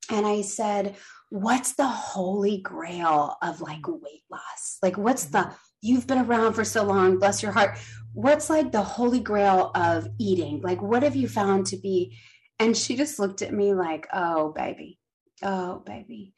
And 0.09 0.25
I 0.25 0.41
said, 0.41 0.95
what's 1.29 1.73
the 1.73 1.87
holy 1.87 2.57
grail 2.57 3.37
of 3.41 3.61
like 3.61 3.81
mm. 3.81 4.01
weight 4.01 4.23
loss? 4.29 4.77
Like, 4.81 4.97
what's 4.97 5.25
the, 5.25 5.39
mm-hmm. 5.39 5.55
you've 5.81 6.07
been 6.07 6.19
around 6.19 6.53
for 6.53 6.65
so 6.65 6.83
long, 6.83 7.19
bless 7.19 7.41
your 7.41 7.51
heart. 7.51 7.77
What's 8.13 8.49
like 8.49 8.71
the 8.71 8.81
holy 8.81 9.19
grail 9.19 9.71
of 9.75 10.07
eating? 10.19 10.61
Like, 10.61 10.81
what 10.81 11.03
have 11.03 11.15
you 11.15 11.29
found 11.29 11.67
to 11.67 11.77
be? 11.77 12.17
And 12.59 12.75
she 12.75 12.95
just 12.95 13.19
looked 13.19 13.41
at 13.41 13.53
me 13.53 13.73
like, 13.73 14.07
oh, 14.13 14.51
baby, 14.51 14.99
oh, 15.41 15.81
baby. 15.85 16.33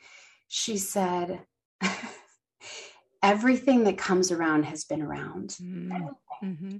She 0.47 0.77
said, 0.77 1.41
everything 3.23 3.85
that 3.85 3.97
comes 3.97 4.31
around 4.31 4.63
has 4.63 4.83
been 4.83 5.01
around. 5.01 5.55
Mm-hmm. 5.61 6.45
mm-hmm. 6.45 6.77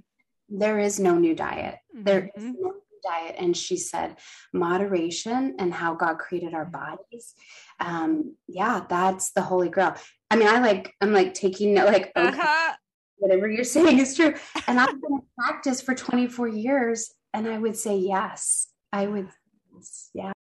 There 0.50 0.78
is 0.78 1.00
no 1.00 1.16
new 1.16 1.34
diet. 1.34 1.78
Mm-hmm. 1.96 2.04
There 2.04 2.30
is 2.36 2.44
no 2.44 2.52
new 2.52 2.82
diet. 3.02 3.36
And 3.38 3.56
she 3.56 3.78
said, 3.78 4.16
moderation 4.52 5.56
and 5.58 5.72
how 5.72 5.94
God 5.94 6.18
created 6.18 6.52
our 6.52 6.66
bodies. 6.66 7.34
Um, 7.80 8.36
yeah, 8.46 8.82
that's 8.88 9.32
the 9.32 9.40
holy 9.40 9.70
grail. 9.70 9.96
I 10.30 10.36
mean, 10.36 10.46
I 10.46 10.60
like, 10.60 10.94
I'm 11.00 11.14
like 11.14 11.32
taking 11.32 11.74
like, 11.74 12.12
okay, 12.14 12.38
uh-huh. 12.38 12.74
whatever 13.16 13.48
you're 13.48 13.64
saying 13.76 13.98
is 13.98 14.14
true. 14.14 14.34
And 14.66 14.78
I've 14.78 15.00
been 15.00 15.12
in 15.12 15.22
practice 15.38 15.80
for 15.80 15.94
24 15.94 16.48
years. 16.48 17.10
And 17.32 17.48
I 17.48 17.58
would 17.58 17.76
say, 17.76 17.96
yes, 17.96 18.68
I 18.92 19.06
would, 19.06 19.28
yeah. 20.12 20.33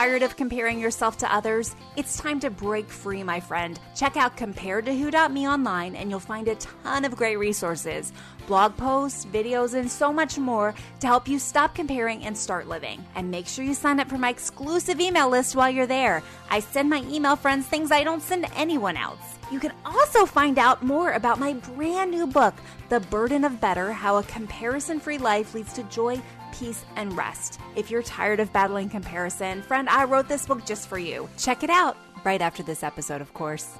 Tired 0.00 0.22
of 0.22 0.34
comparing 0.34 0.80
yourself 0.80 1.18
to 1.18 1.30
others? 1.30 1.76
It's 1.94 2.16
time 2.16 2.40
to 2.40 2.48
break 2.48 2.88
free, 2.88 3.22
my 3.22 3.38
friend. 3.38 3.78
Check 3.94 4.16
out 4.16 4.34
comparedtowho.me 4.34 5.46
online 5.46 5.94
and 5.94 6.08
you'll 6.08 6.20
find 6.20 6.48
a 6.48 6.54
ton 6.54 7.04
of 7.04 7.16
great 7.16 7.36
resources, 7.36 8.10
blog 8.46 8.74
posts, 8.78 9.26
videos, 9.26 9.74
and 9.74 9.90
so 9.90 10.10
much 10.10 10.38
more 10.38 10.74
to 11.00 11.06
help 11.06 11.28
you 11.28 11.38
stop 11.38 11.74
comparing 11.74 12.24
and 12.24 12.34
start 12.34 12.66
living. 12.66 13.04
And 13.14 13.30
make 13.30 13.46
sure 13.46 13.62
you 13.62 13.74
sign 13.74 14.00
up 14.00 14.08
for 14.08 14.16
my 14.16 14.30
exclusive 14.30 15.02
email 15.02 15.28
list 15.28 15.54
while 15.54 15.68
you're 15.68 15.86
there. 15.86 16.22
I 16.48 16.60
send 16.60 16.88
my 16.88 17.02
email 17.02 17.36
friends 17.36 17.66
things 17.66 17.92
I 17.92 18.02
don't 18.02 18.22
send 18.22 18.46
anyone 18.56 18.96
else. 18.96 19.36
You 19.52 19.60
can 19.60 19.72
also 19.84 20.24
find 20.24 20.58
out 20.58 20.82
more 20.82 21.12
about 21.12 21.38
my 21.38 21.52
brand 21.52 22.10
new 22.10 22.26
book, 22.26 22.54
The 22.88 23.00
Burden 23.00 23.44
of 23.44 23.60
Better 23.60 23.92
How 23.92 24.16
a 24.16 24.22
Comparison 24.22 24.98
Free 24.98 25.18
Life 25.18 25.52
Leads 25.52 25.74
to 25.74 25.82
Joy, 25.84 26.22
peace, 26.52 26.84
and 26.96 27.16
rest. 27.16 27.60
If 27.76 27.90
you're 27.90 28.02
tired 28.02 28.40
of 28.40 28.52
battling 28.52 28.88
comparison, 28.88 29.62
friend, 29.62 29.88
I 29.88 30.04
wrote 30.04 30.28
this 30.28 30.46
book 30.46 30.64
just 30.64 30.88
for 30.88 30.98
you. 30.98 31.28
Check 31.38 31.62
it 31.62 31.70
out 31.70 31.96
right 32.24 32.40
after 32.40 32.62
this 32.62 32.82
episode, 32.82 33.20
of 33.20 33.34
course. 33.34 33.78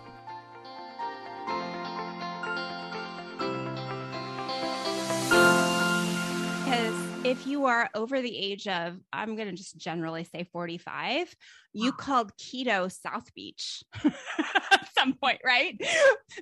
If 7.30 7.46
you 7.46 7.66
are 7.66 7.88
over 7.94 8.20
the 8.20 8.36
age 8.36 8.66
of, 8.66 8.98
I'm 9.12 9.36
going 9.36 9.48
to 9.48 9.54
just 9.54 9.78
generally 9.78 10.24
say 10.24 10.48
45, 10.52 11.34
you 11.72 11.92
called 11.92 12.36
keto 12.36 12.90
South 12.90 13.32
Beach 13.34 13.84
at 14.04 14.88
some 14.98 15.14
point, 15.14 15.40
right? 15.44 15.80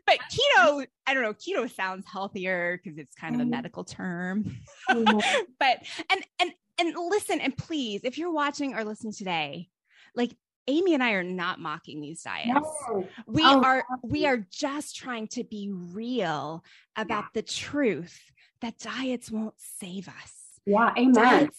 But 0.06 0.18
keto, 0.32 0.86
I 1.06 1.12
don't 1.12 1.22
know, 1.22 1.34
keto 1.34 1.70
sounds 1.70 2.06
healthier 2.10 2.80
because 2.82 2.98
it's 2.98 3.14
kind 3.14 3.34
of 3.34 3.40
a 3.40 3.44
mm-hmm. 3.44 3.50
medical 3.50 3.84
term. 3.84 4.56
Mm-hmm. 4.88 5.40
but, 5.60 5.82
and, 6.10 6.24
and, 6.40 6.52
and 6.78 6.94
listen, 6.96 7.40
and 7.40 7.54
please, 7.54 8.00
if 8.04 8.16
you're 8.16 8.32
watching 8.32 8.74
or 8.74 8.82
listening 8.82 9.12
today, 9.12 9.68
like 10.14 10.34
Amy 10.68 10.94
and 10.94 11.02
I 11.02 11.12
are 11.12 11.22
not 11.22 11.60
mocking 11.60 12.00
these 12.00 12.22
diets. 12.22 12.48
No. 12.48 13.06
We 13.26 13.42
oh, 13.42 13.62
are 13.62 13.84
we 14.02 14.26
are 14.26 14.46
just 14.50 14.94
trying 14.94 15.28
to 15.28 15.42
be 15.42 15.70
real 15.72 16.62
about 16.94 17.24
yeah. 17.24 17.28
the 17.34 17.42
truth 17.42 18.20
that 18.60 18.78
diets 18.78 19.30
won't 19.30 19.54
save 19.56 20.08
us. 20.08 20.37
Yeah, 20.68 20.92
amen. 20.96 21.50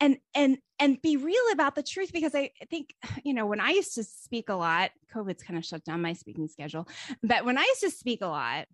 and 0.00 0.18
and 0.34 0.58
and 0.78 1.00
be 1.02 1.16
real 1.16 1.42
about 1.52 1.74
the 1.74 1.82
truth 1.82 2.12
because 2.12 2.34
I 2.34 2.50
think 2.70 2.94
you 3.24 3.34
know 3.34 3.46
when 3.46 3.60
I 3.60 3.70
used 3.70 3.94
to 3.94 4.04
speak 4.04 4.48
a 4.48 4.54
lot, 4.54 4.90
COVID's 5.14 5.42
kind 5.42 5.58
of 5.58 5.64
shut 5.64 5.84
down 5.84 6.02
my 6.02 6.12
speaking 6.12 6.48
schedule. 6.48 6.88
But 7.22 7.44
when 7.44 7.58
I 7.58 7.62
used 7.62 7.80
to 7.80 7.90
speak 7.90 8.20
a 8.22 8.26
lot, 8.26 8.66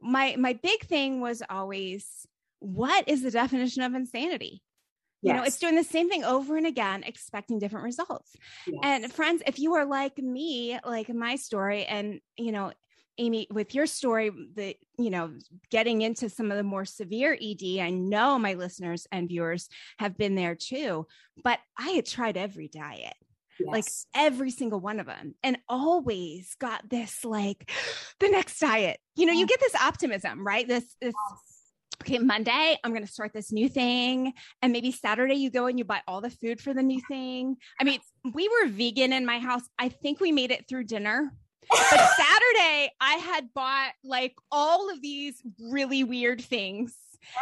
my 0.00 0.36
my 0.38 0.52
big 0.54 0.84
thing 0.84 1.20
was 1.20 1.42
always 1.48 2.26
what 2.60 3.08
is 3.08 3.22
the 3.22 3.30
definition 3.30 3.82
of 3.82 3.94
insanity? 3.94 4.62
Yes. 5.22 5.30
You 5.30 5.36
know, 5.36 5.44
it's 5.44 5.58
doing 5.58 5.76
the 5.76 5.84
same 5.84 6.08
thing 6.08 6.24
over 6.24 6.56
and 6.56 6.66
again, 6.66 7.04
expecting 7.04 7.60
different 7.60 7.84
results. 7.84 8.34
Yes. 8.66 8.80
And 8.82 9.12
friends, 9.12 9.42
if 9.46 9.60
you 9.60 9.74
are 9.74 9.84
like 9.84 10.18
me, 10.18 10.78
like 10.84 11.08
my 11.08 11.36
story, 11.36 11.84
and 11.84 12.20
you 12.36 12.50
know, 12.50 12.72
Amy, 13.18 13.46
with 13.50 13.74
your 13.74 13.86
story, 13.86 14.30
the 14.54 14.76
you 14.98 15.10
know, 15.10 15.32
getting 15.70 16.02
into 16.02 16.28
some 16.28 16.50
of 16.50 16.56
the 16.56 16.62
more 16.62 16.84
severe 16.84 17.36
ED, 17.40 17.80
I 17.80 17.90
know 17.90 18.38
my 18.38 18.54
listeners 18.54 19.06
and 19.12 19.28
viewers 19.28 19.68
have 19.98 20.16
been 20.16 20.34
there 20.34 20.54
too. 20.54 21.06
But 21.42 21.58
I 21.78 21.90
had 21.90 22.06
tried 22.06 22.36
every 22.36 22.68
diet, 22.68 23.14
yes. 23.58 23.68
like 23.68 23.84
every 24.14 24.50
single 24.50 24.80
one 24.80 25.00
of 25.00 25.06
them, 25.06 25.34
and 25.42 25.58
always 25.68 26.54
got 26.58 26.88
this 26.88 27.24
like 27.24 27.70
the 28.20 28.28
next 28.28 28.58
diet. 28.58 28.98
You 29.16 29.26
know, 29.26 29.32
you 29.32 29.46
get 29.46 29.60
this 29.60 29.74
optimism, 29.74 30.46
right? 30.46 30.66
This 30.66 30.96
this 31.00 31.14
okay, 32.02 32.18
Monday, 32.18 32.76
I'm 32.82 32.92
going 32.92 33.06
to 33.06 33.12
start 33.12 33.32
this 33.32 33.52
new 33.52 33.68
thing. 33.68 34.32
And 34.60 34.72
maybe 34.72 34.90
Saturday, 34.90 35.34
you 35.34 35.50
go 35.50 35.66
and 35.66 35.78
you 35.78 35.84
buy 35.84 36.02
all 36.08 36.20
the 36.20 36.30
food 36.30 36.60
for 36.60 36.74
the 36.74 36.82
new 36.82 37.00
thing. 37.06 37.56
I 37.80 37.84
mean, 37.84 38.00
we 38.32 38.48
were 38.48 38.68
vegan 38.68 39.12
in 39.12 39.24
my 39.24 39.38
house. 39.38 39.62
I 39.78 39.88
think 39.88 40.18
we 40.18 40.32
made 40.32 40.50
it 40.50 40.68
through 40.68 40.84
dinner 40.84 41.32
but 41.90 42.10
Saturday, 42.16 42.92
I 43.00 43.14
had 43.14 43.52
bought 43.54 43.92
like 44.04 44.34
all 44.50 44.90
of 44.90 45.00
these 45.00 45.42
really 45.60 46.04
weird 46.04 46.40
things. 46.40 46.94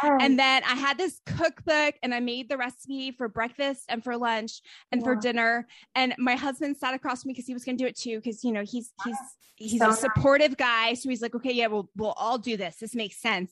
And 0.03 0.37
then 0.37 0.63
I 0.63 0.75
had 0.75 0.97
this 0.97 1.19
cookbook 1.25 1.95
and 2.03 2.13
I 2.13 2.19
made 2.19 2.49
the 2.49 2.57
recipe 2.57 3.11
for 3.11 3.27
breakfast 3.27 3.85
and 3.89 4.03
for 4.03 4.15
lunch 4.15 4.61
and 4.91 5.01
yeah. 5.01 5.05
for 5.05 5.15
dinner. 5.15 5.67
And 5.95 6.13
my 6.17 6.35
husband 6.35 6.77
sat 6.77 6.93
across 6.93 7.23
from 7.23 7.29
me 7.29 7.33
because 7.33 7.47
he 7.47 7.53
was 7.53 7.63
going 7.63 7.77
to 7.77 7.83
do 7.83 7.87
it 7.87 7.97
too. 7.97 8.21
Cause 8.21 8.43
you 8.43 8.51
know, 8.51 8.63
he's, 8.63 8.93
he's, 9.03 9.17
he's 9.55 9.79
so 9.79 9.89
a 9.89 9.93
supportive 9.93 10.51
nice. 10.51 10.91
guy. 10.91 10.93
So 10.93 11.09
he's 11.09 11.21
like, 11.21 11.35
okay, 11.35 11.51
yeah, 11.51 11.67
we'll, 11.67 11.89
we'll 11.95 12.11
all 12.11 12.37
do 12.37 12.57
this. 12.57 12.77
This 12.77 12.95
makes 12.95 13.19
sense. 13.19 13.51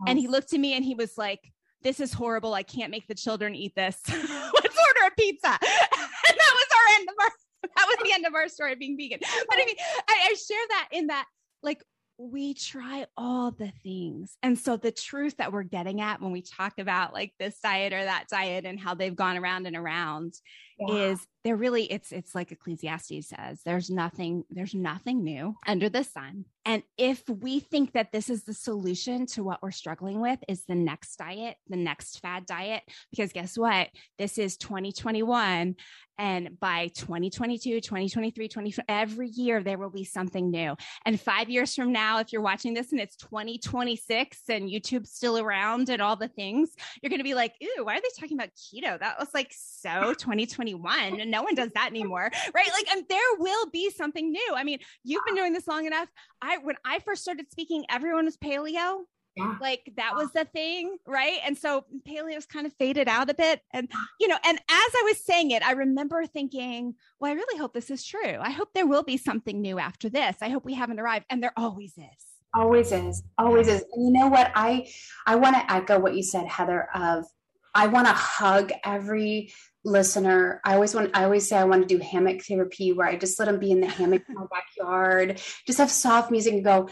Yes. 0.00 0.08
And 0.08 0.18
he 0.18 0.26
looked 0.26 0.52
at 0.52 0.60
me 0.60 0.74
and 0.74 0.84
he 0.84 0.94
was 0.94 1.16
like, 1.16 1.40
this 1.82 2.00
is 2.00 2.12
horrible. 2.12 2.54
I 2.54 2.64
can't 2.64 2.90
make 2.90 3.06
the 3.06 3.14
children 3.14 3.54
eat 3.54 3.74
this. 3.76 4.00
Let's 4.08 4.24
order 4.24 5.06
a 5.06 5.10
pizza. 5.16 5.48
and 5.48 5.58
that 5.60 6.52
was 6.54 6.66
our 6.74 6.98
end 6.98 7.08
of 7.08 7.14
our 7.20 7.30
that 7.62 7.86
was 7.86 7.96
the 8.04 8.12
end 8.12 8.26
of 8.26 8.34
our 8.34 8.47
story 8.58 8.74
being 8.74 8.96
vegan. 8.96 9.20
But 9.48 9.58
I 9.58 9.64
mean, 9.64 9.76
I, 10.08 10.30
I 10.30 10.34
share 10.34 10.66
that 10.70 10.88
in 10.92 11.06
that, 11.08 11.26
like, 11.62 11.82
we 12.18 12.52
try 12.52 13.06
all 13.16 13.52
the 13.52 13.72
things. 13.84 14.36
And 14.42 14.58
so 14.58 14.76
the 14.76 14.90
truth 14.90 15.36
that 15.36 15.52
we're 15.52 15.62
getting 15.62 16.00
at 16.00 16.20
when 16.20 16.32
we 16.32 16.42
talk 16.42 16.80
about 16.80 17.14
like 17.14 17.32
this 17.38 17.60
diet 17.62 17.92
or 17.92 18.02
that 18.02 18.24
diet 18.28 18.64
and 18.64 18.78
how 18.78 18.94
they've 18.94 19.14
gone 19.14 19.36
around 19.36 19.68
and 19.68 19.76
around 19.76 20.34
yeah. 20.80 20.94
is 20.94 21.24
they're 21.44 21.56
really 21.56 21.84
it's 21.84 22.12
it's 22.12 22.34
like 22.34 22.52
ecclesiastes 22.52 23.28
says 23.28 23.60
there's 23.64 23.90
nothing 23.90 24.44
there's 24.50 24.74
nothing 24.74 25.22
new 25.22 25.54
under 25.66 25.88
the 25.88 26.04
sun. 26.04 26.44
And 26.64 26.82
if 26.98 27.26
we 27.26 27.60
think 27.60 27.92
that 27.92 28.12
this 28.12 28.28
is 28.28 28.44
the 28.44 28.52
solution 28.52 29.24
to 29.28 29.42
what 29.42 29.62
we're 29.62 29.70
struggling 29.70 30.20
with 30.20 30.38
is 30.48 30.64
the 30.64 30.74
next 30.74 31.16
diet 31.16 31.56
the 31.68 31.76
next 31.76 32.20
fad 32.20 32.46
diet 32.46 32.82
because 33.10 33.32
guess 33.32 33.56
what? 33.56 33.88
This 34.18 34.38
is 34.38 34.56
2021 34.56 35.76
and 36.20 36.58
by 36.58 36.88
2022 36.88 37.80
2023 37.80 38.48
20 38.48 38.74
every 38.88 39.28
year 39.28 39.62
there 39.62 39.78
will 39.78 39.90
be 39.90 40.04
something 40.04 40.50
new. 40.50 40.76
And 41.06 41.20
5 41.20 41.48
years 41.48 41.74
from 41.74 41.92
now 41.92 42.18
if 42.18 42.32
you're 42.32 42.42
watching 42.42 42.74
this 42.74 42.90
and 42.90 43.00
it's 43.00 43.16
2026 43.16 44.40
and 44.48 44.68
YouTube's 44.68 45.12
still 45.12 45.38
around 45.38 45.88
and 45.88 46.02
all 46.02 46.16
the 46.16 46.28
things 46.28 46.70
you're 47.00 47.10
going 47.10 47.20
to 47.20 47.24
be 47.24 47.34
like 47.34 47.54
ooh 47.62 47.84
why 47.84 47.96
are 47.96 48.00
they 48.00 48.08
talking 48.18 48.36
about 48.36 48.50
keto? 48.50 48.98
That 48.98 49.18
was 49.18 49.28
like 49.32 49.54
so 49.56 50.12
2021 50.18 51.27
and 51.28 51.32
no 51.32 51.42
one 51.42 51.54
does 51.54 51.70
that 51.72 51.90
anymore, 51.90 52.30
right? 52.54 52.70
Like, 52.72 52.88
and 52.90 53.04
there 53.08 53.18
will 53.38 53.68
be 53.70 53.90
something 53.90 54.32
new. 54.32 54.52
I 54.54 54.64
mean, 54.64 54.78
you've 55.04 55.24
been 55.26 55.34
doing 55.34 55.52
this 55.52 55.68
long 55.68 55.86
enough. 55.86 56.08
I 56.40 56.56
when 56.58 56.76
I 56.84 57.00
first 57.00 57.22
started 57.22 57.50
speaking, 57.50 57.84
everyone 57.90 58.24
was 58.24 58.38
paleo. 58.38 59.00
Yeah. 59.36 59.54
Like 59.60 59.92
that 59.96 60.16
was 60.16 60.32
the 60.32 60.46
thing, 60.46 60.96
right? 61.06 61.38
And 61.44 61.56
so 61.56 61.84
paleo's 62.08 62.46
kind 62.46 62.66
of 62.66 62.72
faded 62.72 63.06
out 63.06 63.30
a 63.30 63.34
bit. 63.34 63.60
And, 63.72 63.88
you 64.18 64.26
know, 64.26 64.38
and 64.44 64.58
as 64.58 64.64
I 64.68 65.02
was 65.04 65.24
saying 65.24 65.52
it, 65.52 65.62
I 65.62 65.72
remember 65.72 66.26
thinking, 66.26 66.94
well, 67.20 67.30
I 67.30 67.34
really 67.34 67.56
hope 67.56 67.72
this 67.72 67.90
is 67.90 68.04
true. 68.04 68.38
I 68.40 68.50
hope 68.50 68.70
there 68.74 68.86
will 68.86 69.04
be 69.04 69.16
something 69.16 69.60
new 69.60 69.78
after 69.78 70.08
this. 70.08 70.38
I 70.40 70.48
hope 70.48 70.64
we 70.64 70.74
haven't 70.74 70.98
arrived. 70.98 71.26
And 71.30 71.40
there 71.40 71.52
always 71.56 71.92
is. 71.96 72.24
Always 72.52 72.90
is. 72.90 73.22
Always 73.36 73.68
is. 73.68 73.84
And 73.92 74.06
you 74.06 74.12
know 74.12 74.26
what? 74.26 74.50
I 74.56 74.88
I 75.26 75.36
want 75.36 75.54
to 75.54 75.72
echo 75.72 76.00
what 76.00 76.16
you 76.16 76.22
said, 76.22 76.48
Heather, 76.48 76.88
of 76.94 77.26
I 77.74 77.86
want 77.86 78.08
to 78.08 78.12
hug 78.12 78.72
every 78.84 79.52
listener. 79.84 80.60
I 80.64 80.74
always 80.74 80.94
want, 80.94 81.10
I 81.14 81.24
always 81.24 81.48
say 81.48 81.56
I 81.56 81.64
want 81.64 81.88
to 81.88 81.96
do 81.96 82.02
hammock 82.02 82.42
therapy 82.42 82.92
where 82.92 83.06
I 83.06 83.16
just 83.16 83.38
let 83.38 83.46
them 83.46 83.58
be 83.58 83.70
in 83.70 83.80
the 83.80 83.86
hammock 83.88 84.22
in 84.28 84.34
my 84.34 84.46
backyard, 84.50 85.40
just 85.66 85.78
have 85.78 85.90
soft 85.90 86.30
music 86.30 86.54
and 86.54 86.64
go, 86.64 86.88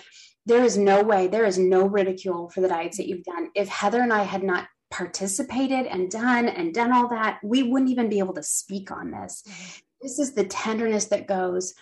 there 0.47 0.65
is 0.65 0.79
no 0.79 1.03
way, 1.03 1.27
there 1.27 1.45
is 1.45 1.59
no 1.59 1.87
ridicule 1.87 2.49
for 2.51 2.61
the 2.61 2.69
diets 2.69 2.97
that 2.99 3.09
you've 3.09 3.25
done. 3.25 3.51
If 3.55 3.69
Heather 3.69 4.01
and 4.01 4.13
I 4.13 4.23
had 4.23 4.43
not 4.43 4.69
participated 4.91 5.87
and 5.87 6.11
done 6.11 6.49
and 6.49 6.73
done 6.73 6.93
all 6.93 7.09
that, 7.09 7.41
we 7.43 7.65
wouldn't 7.65 7.91
even 7.91 8.09
be 8.09 8.21
able 8.21 8.35
to 8.35 8.43
speak 8.43 8.91
on 8.91 9.11
this. 9.11 9.43
This 10.01 10.19
is 10.19 10.35
the 10.35 10.45
tenderness 10.45 11.07
that 11.07 11.27
goes, 11.27 11.75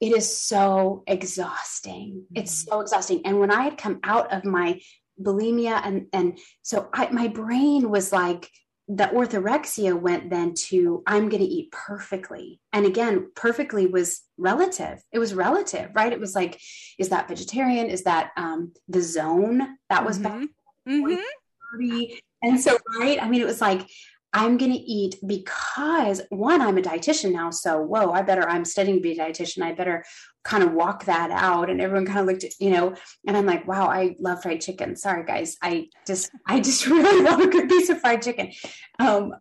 it 0.00 0.12
is 0.12 0.36
so 0.36 1.04
exhausting. 1.06 2.24
It's 2.34 2.64
mm-hmm. 2.64 2.72
so 2.72 2.80
exhausting. 2.80 3.22
And 3.24 3.38
when 3.38 3.50
I 3.50 3.62
had 3.62 3.78
come 3.78 4.00
out 4.02 4.32
of 4.32 4.44
my 4.44 4.80
bulimia 5.20 5.80
and 5.84 6.06
and 6.12 6.38
so 6.62 6.88
I, 6.92 7.08
my 7.10 7.28
brain 7.28 7.90
was 7.90 8.12
like 8.12 8.50
the 8.94 9.04
orthorexia 9.04 9.98
went 9.98 10.28
then 10.28 10.52
to 10.52 11.02
I'm 11.06 11.30
going 11.30 11.42
to 11.42 11.48
eat 11.48 11.72
perfectly. 11.72 12.60
And 12.74 12.84
again, 12.84 13.30
perfectly 13.34 13.86
was 13.86 14.20
relative. 14.36 15.02
It 15.10 15.18
was 15.18 15.32
relative, 15.32 15.90
right? 15.94 16.12
It 16.12 16.20
was 16.20 16.34
like, 16.34 16.60
is 16.98 17.08
that 17.08 17.26
vegetarian? 17.26 17.86
Is 17.86 18.04
that 18.04 18.32
um, 18.36 18.72
the 18.88 19.00
zone 19.00 19.78
that 19.88 20.04
was 20.04 20.18
mm-hmm. 20.18 20.40
back? 20.40 20.48
Mm-hmm. 20.86 22.14
And 22.42 22.60
so, 22.60 22.76
right? 23.00 23.22
I 23.22 23.30
mean, 23.30 23.40
it 23.40 23.46
was 23.46 23.62
like 23.62 23.88
I'm 24.32 24.56
going 24.56 24.72
to 24.72 24.78
eat 24.78 25.16
because 25.26 26.22
one, 26.30 26.62
I'm 26.62 26.78
a 26.78 26.82
dietitian 26.82 27.32
now. 27.32 27.50
So, 27.50 27.80
whoa, 27.80 28.12
I 28.12 28.22
better, 28.22 28.48
I'm 28.48 28.64
studying 28.64 28.96
to 28.96 29.02
be 29.02 29.12
a 29.12 29.16
dietitian. 29.16 29.62
I 29.62 29.72
better 29.72 30.04
kind 30.42 30.62
of 30.62 30.72
walk 30.72 31.04
that 31.04 31.30
out. 31.30 31.68
And 31.68 31.80
everyone 31.80 32.06
kind 32.06 32.20
of 32.20 32.26
looked 32.26 32.44
at, 32.44 32.52
you 32.58 32.70
know, 32.70 32.94
and 33.26 33.36
I'm 33.36 33.46
like, 33.46 33.68
wow, 33.68 33.88
I 33.88 34.16
love 34.18 34.42
fried 34.42 34.62
chicken. 34.62 34.96
Sorry, 34.96 35.24
guys. 35.24 35.56
I 35.62 35.88
just, 36.06 36.30
I 36.46 36.60
just 36.60 36.86
really 36.88 37.22
love 37.22 37.40
a 37.40 37.46
good 37.46 37.68
piece 37.68 37.90
of 37.90 38.00
fried 38.00 38.22
chicken. 38.22 38.52
Um, 38.98 39.34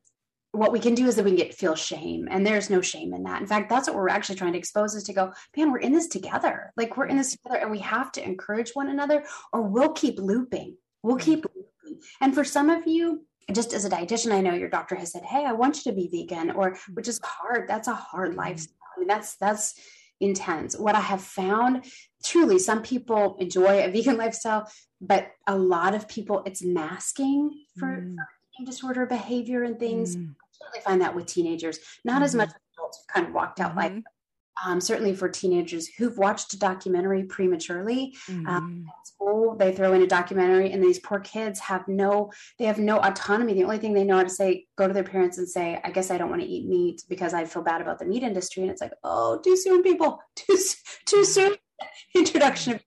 what 0.54 0.74
we 0.74 0.80
can 0.80 0.94
do 0.94 1.08
is 1.08 1.16
that 1.16 1.24
we 1.24 1.32
can 1.32 1.38
get 1.38 1.54
feel 1.54 1.76
shame 1.76 2.28
and 2.30 2.46
there's 2.46 2.70
no 2.70 2.82
shame 2.82 3.14
in 3.14 3.24
that 3.24 3.42
in 3.42 3.48
fact 3.48 3.70
that's 3.70 3.88
what 3.88 3.96
we're 3.96 4.10
actually 4.10 4.36
trying 4.36 4.52
to 4.52 4.60
expose 4.60 4.96
is 4.96 5.04
to 5.04 5.14
go 5.14 5.32
man 5.56 5.72
we're 5.72 5.80
in 5.80 5.94
this 5.94 6.08
together 6.08 6.74
like 6.76 6.98
we're 6.98 7.06
in 7.06 7.16
this 7.16 7.38
together 7.38 7.62
and 7.62 7.72
we 7.72 7.80
have 7.80 8.12
to 8.12 8.22
encourage 8.22 8.72
one 8.72 8.90
another 8.90 9.24
or 9.54 9.62
we'll 9.62 9.94
keep 9.94 10.20
looping 10.20 10.76
we'll 11.04 11.16
keep 11.16 11.46
looping 11.46 12.02
and 12.20 12.36
for 12.36 12.44
some 12.44 12.70
of 12.70 12.86
you 12.86 13.26
just 13.52 13.74
as 13.74 13.86
a 13.86 13.90
dietitian, 13.90 14.32
I 14.32 14.42
know 14.42 14.54
your 14.54 14.70
doctor 14.70 14.96
has 14.96 15.12
said, 15.12 15.24
Hey, 15.24 15.46
I 15.46 15.54
want 15.54 15.78
you 15.78 15.92
to 15.92 15.96
be 15.96 16.10
vegan, 16.12 16.52
or 16.52 16.78
which 16.94 17.08
is 17.08 17.20
hard. 17.24 17.68
That's 17.68 17.88
a 17.88 17.94
hard 17.94 18.32
mm-hmm. 18.32 18.40
lifestyle. 18.40 18.76
I 18.96 19.00
mean, 19.00 19.08
that's 19.08 19.36
that's 19.36 19.80
intense. 20.20 20.78
What 20.78 20.96
I 20.96 21.00
have 21.00 21.22
found 21.22 21.86
truly, 22.24 22.60
some 22.60 22.82
people 22.82 23.38
enjoy 23.40 23.84
a 23.84 23.92
vegan 23.92 24.18
lifestyle, 24.18 24.70
but 25.00 25.32
a 25.48 25.58
lot 25.58 25.96
of 25.96 26.08
people 26.08 26.44
it's 26.46 26.64
masking 26.64 27.52
for, 27.78 27.88
mm. 27.88 28.16
for 28.16 28.66
disorder 28.66 29.06
behavior 29.06 29.64
and 29.64 29.80
things. 29.80 30.16
Mm. 30.16 30.30
I 30.30 30.46
certainly 30.52 30.84
find 30.84 31.02
that 31.02 31.16
with 31.16 31.26
teenagers, 31.26 31.80
not 32.06 32.16
mm-hmm. 32.16 32.24
as 32.24 32.36
much 32.36 32.50
adults 32.78 33.04
kind 33.14 33.28
of 33.28 33.34
walked 33.34 33.60
out 33.60 33.76
mm-hmm. 33.76 33.96
like 33.96 34.04
um, 34.66 34.82
certainly 34.82 35.14
for 35.16 35.30
teenagers 35.30 35.88
who've 35.88 36.18
watched 36.18 36.54
a 36.54 36.60
documentary 36.60 37.24
prematurely. 37.24 38.16
Um, 38.30 38.36
mm-hmm. 38.36 38.48
Um, 38.48 38.86
school, 39.04 39.56
they 39.56 39.74
throw 39.74 39.94
in 39.94 40.02
a 40.02 40.08
documentary, 40.08 40.72
and 40.72 40.84
these 40.84 41.00
poor 41.00 41.20
kids 41.20 41.60
have 41.60 41.88
no, 41.88 42.32
they 42.60 42.66
have 42.66 42.80
no 42.80 42.98
autonomy. 43.00 43.54
The 43.54 43.64
only 43.64 43.78
thing 43.78 43.94
they 43.94 44.04
know 44.04 44.18
how 44.18 44.24
to 44.24 44.30
say, 44.30 44.66
go 44.78 44.88
to 44.88 44.94
their 44.94 45.04
parents 45.04 45.38
and 45.38 45.50
say, 45.50 45.80
"I 45.84 45.92
guess 45.92 46.12
I 46.12 46.18
don't 46.18 46.30
want 46.30 46.42
to 46.42 46.48
eat 46.48 46.68
meat 46.68 47.04
because 47.10 47.34
I 47.34 47.46
feel 47.46 47.64
bad 47.64 47.82
about 47.82 48.00
the 48.00 48.06
meat 48.06 48.24
industry." 48.24 48.64
And 48.64 48.72
it's 48.72 48.82
like, 48.82 48.94
oh, 49.04 49.40
too 49.40 49.58
soon, 49.58 49.84
people, 49.84 50.20
too 50.36 50.58
too 51.06 51.26
soon. 51.26 51.56
Introduction 52.16 52.74
of 52.74 52.82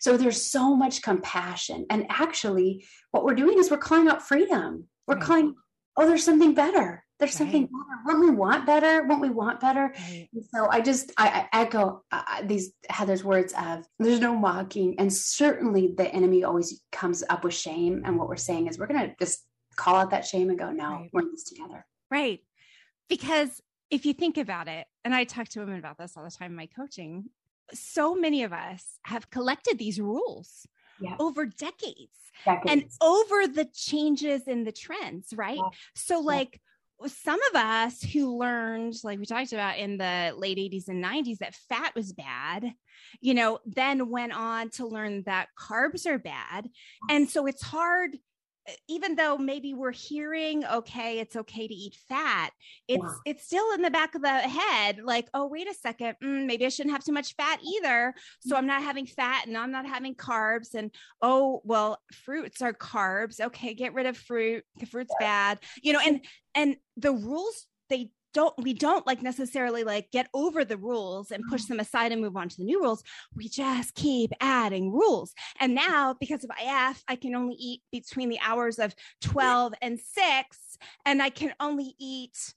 so 0.00 0.16
there's 0.16 0.42
so 0.42 0.74
much 0.76 1.02
compassion, 1.02 1.86
and 1.90 2.06
actually, 2.08 2.86
what 3.10 3.24
we're 3.24 3.34
doing 3.34 3.58
is 3.58 3.70
we're 3.70 3.78
calling 3.78 4.08
out 4.08 4.22
freedom. 4.22 4.88
We're 5.06 5.16
right. 5.16 5.24
calling, 5.24 5.54
oh, 5.96 6.06
there's 6.06 6.24
something 6.24 6.54
better 6.54 7.04
there's 7.22 7.36
something 7.36 7.66
better. 7.66 8.02
Won't 8.04 8.20
we 8.20 8.30
want 8.30 8.66
better? 8.66 9.04
Won't 9.04 9.20
we 9.20 9.30
want 9.30 9.60
better? 9.60 9.94
Right. 9.96 10.28
So 10.52 10.68
I 10.68 10.80
just 10.80 11.12
I, 11.16 11.46
I 11.52 11.60
echo 11.60 12.02
uh, 12.10 12.42
these 12.42 12.72
Heather's 12.90 13.22
words 13.22 13.54
of 13.56 13.86
there's 14.00 14.18
no 14.18 14.34
mocking, 14.34 14.96
and 14.98 15.12
certainly 15.12 15.94
the 15.96 16.12
enemy 16.12 16.42
always 16.42 16.82
comes 16.90 17.22
up 17.30 17.44
with 17.44 17.54
shame. 17.54 18.02
And 18.04 18.18
what 18.18 18.28
we're 18.28 18.36
saying 18.36 18.66
is 18.66 18.76
we're 18.76 18.88
gonna 18.88 19.14
just 19.20 19.46
call 19.76 19.94
out 19.94 20.10
that 20.10 20.26
shame 20.26 20.50
and 20.50 20.58
go, 20.58 20.72
no, 20.72 20.90
right. 20.90 21.10
we're 21.12 21.22
in 21.22 21.30
this 21.30 21.44
together. 21.44 21.86
Right. 22.10 22.40
Because 23.08 23.60
if 23.88 24.04
you 24.04 24.14
think 24.14 24.36
about 24.36 24.66
it, 24.66 24.88
and 25.04 25.14
I 25.14 25.22
talk 25.22 25.48
to 25.50 25.60
women 25.60 25.78
about 25.78 25.98
this 25.98 26.16
all 26.16 26.24
the 26.24 26.30
time 26.30 26.50
in 26.50 26.56
my 26.56 26.68
coaching, 26.74 27.26
so 27.72 28.16
many 28.16 28.42
of 28.42 28.52
us 28.52 28.98
have 29.04 29.30
collected 29.30 29.78
these 29.78 30.00
rules 30.00 30.66
yeah. 31.02 31.16
over 31.18 31.46
decades, 31.46 32.16
decades, 32.44 32.70
and 32.70 32.84
over 33.00 33.46
the 33.46 33.68
changes 33.74 34.42
in 34.46 34.64
the 34.64 34.72
trends, 34.72 35.32
right? 35.34 35.60
So, 35.94 36.20
like, 36.20 36.60
some 37.06 37.40
of 37.50 37.56
us 37.56 38.02
who 38.02 38.38
learned, 38.38 38.94
like 39.02 39.18
we 39.18 39.26
talked 39.26 39.52
about 39.52 39.78
in 39.78 39.98
the 39.98 40.32
late 40.36 40.58
80s 40.58 40.88
and 40.88 41.02
90s, 41.02 41.38
that 41.38 41.54
fat 41.54 41.94
was 41.94 42.12
bad, 42.12 42.72
you 43.20 43.34
know, 43.34 43.58
then 43.66 44.08
went 44.08 44.32
on 44.32 44.70
to 44.70 44.86
learn 44.86 45.22
that 45.26 45.48
carbs 45.58 46.06
are 46.06 46.18
bad. 46.18 46.68
And 47.10 47.28
so 47.28 47.46
it's 47.46 47.62
hard 47.62 48.16
even 48.88 49.16
though 49.16 49.36
maybe 49.36 49.74
we're 49.74 49.92
hearing 49.92 50.64
okay 50.66 51.18
it's 51.18 51.36
okay 51.36 51.66
to 51.66 51.74
eat 51.74 51.96
fat 52.08 52.50
it's 52.86 53.02
yeah. 53.02 53.32
it's 53.32 53.44
still 53.44 53.72
in 53.72 53.82
the 53.82 53.90
back 53.90 54.14
of 54.14 54.22
the 54.22 54.28
head 54.28 55.00
like 55.02 55.28
oh 55.34 55.46
wait 55.46 55.68
a 55.68 55.74
second 55.74 56.14
mm, 56.22 56.46
maybe 56.46 56.64
i 56.64 56.68
shouldn't 56.68 56.92
have 56.92 57.04
too 57.04 57.12
much 57.12 57.34
fat 57.34 57.60
either. 57.62 58.14
So 58.40 58.56
i'm 58.56 58.66
not 58.66 58.82
having 58.82 59.06
fat 59.06 59.46
and 59.46 59.56
i'm 59.56 59.70
not 59.70 59.86
having 59.86 60.14
carbs 60.14 60.74
and 60.74 60.94
oh 61.20 61.60
well 61.64 62.00
fruits 62.12 62.62
are 62.62 62.72
carbs. 62.72 63.40
Okay 63.40 63.74
get 63.74 63.94
rid 63.94 64.06
of 64.06 64.16
fruit. 64.16 64.64
The 64.78 64.86
fruit's 64.86 65.14
bad. 65.18 65.58
You 65.82 65.94
know 65.94 66.00
and 66.04 66.24
and 66.54 66.76
the 66.96 67.12
rules 67.12 67.66
they 67.88 68.10
don't 68.32 68.54
we 68.58 68.72
don't 68.72 69.06
like 69.06 69.22
necessarily 69.22 69.84
like 69.84 70.10
get 70.10 70.28
over 70.34 70.64
the 70.64 70.76
rules 70.76 71.30
and 71.30 71.44
push 71.48 71.62
mm-hmm. 71.62 71.74
them 71.74 71.80
aside 71.80 72.12
and 72.12 72.20
move 72.20 72.36
on 72.36 72.48
to 72.48 72.56
the 72.56 72.64
new 72.64 72.82
rules. 72.82 73.02
We 73.34 73.48
just 73.48 73.94
keep 73.94 74.32
adding 74.40 74.92
rules. 74.92 75.34
And 75.60 75.74
now 75.74 76.14
because 76.18 76.44
of 76.44 76.50
if 76.58 77.04
i 77.08 77.16
can 77.16 77.34
only 77.34 77.54
eat 77.54 77.82
between 77.90 78.28
the 78.28 78.38
hours 78.40 78.78
of 78.78 78.94
12 79.22 79.74
and 79.82 79.98
6 79.98 80.78
and 81.04 81.22
i 81.22 81.30
can 81.30 81.52
only 81.60 81.94
eat 81.98 82.54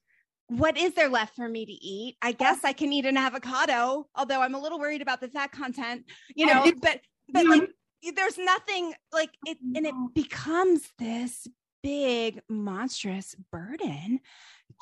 what 0.48 0.78
is 0.78 0.94
there 0.94 1.10
left 1.10 1.36
for 1.36 1.50
me 1.50 1.66
to 1.66 1.72
eat? 1.72 2.18
I 2.22 2.32
guess 2.32 2.64
i 2.64 2.74
can 2.74 2.94
eat 2.94 3.06
an 3.06 3.18
avocado 3.18 4.08
although 4.16 4.42
i'm 4.42 4.56
a 4.56 4.62
little 4.62 4.80
worried 4.80 5.02
about 5.02 5.22
the 5.22 5.28
fat 5.28 5.52
content 5.52 6.06
you 6.36 6.46
know 6.46 6.72
but 6.82 7.02
but 7.30 7.46
like 7.48 7.70
there's 8.16 8.38
nothing 8.38 8.94
like 9.12 9.32
it 9.46 9.58
and 9.76 9.86
it 9.86 9.96
becomes 10.14 10.82
this 11.00 11.48
big 11.82 12.42
monstrous 12.50 13.36
burden 13.52 14.20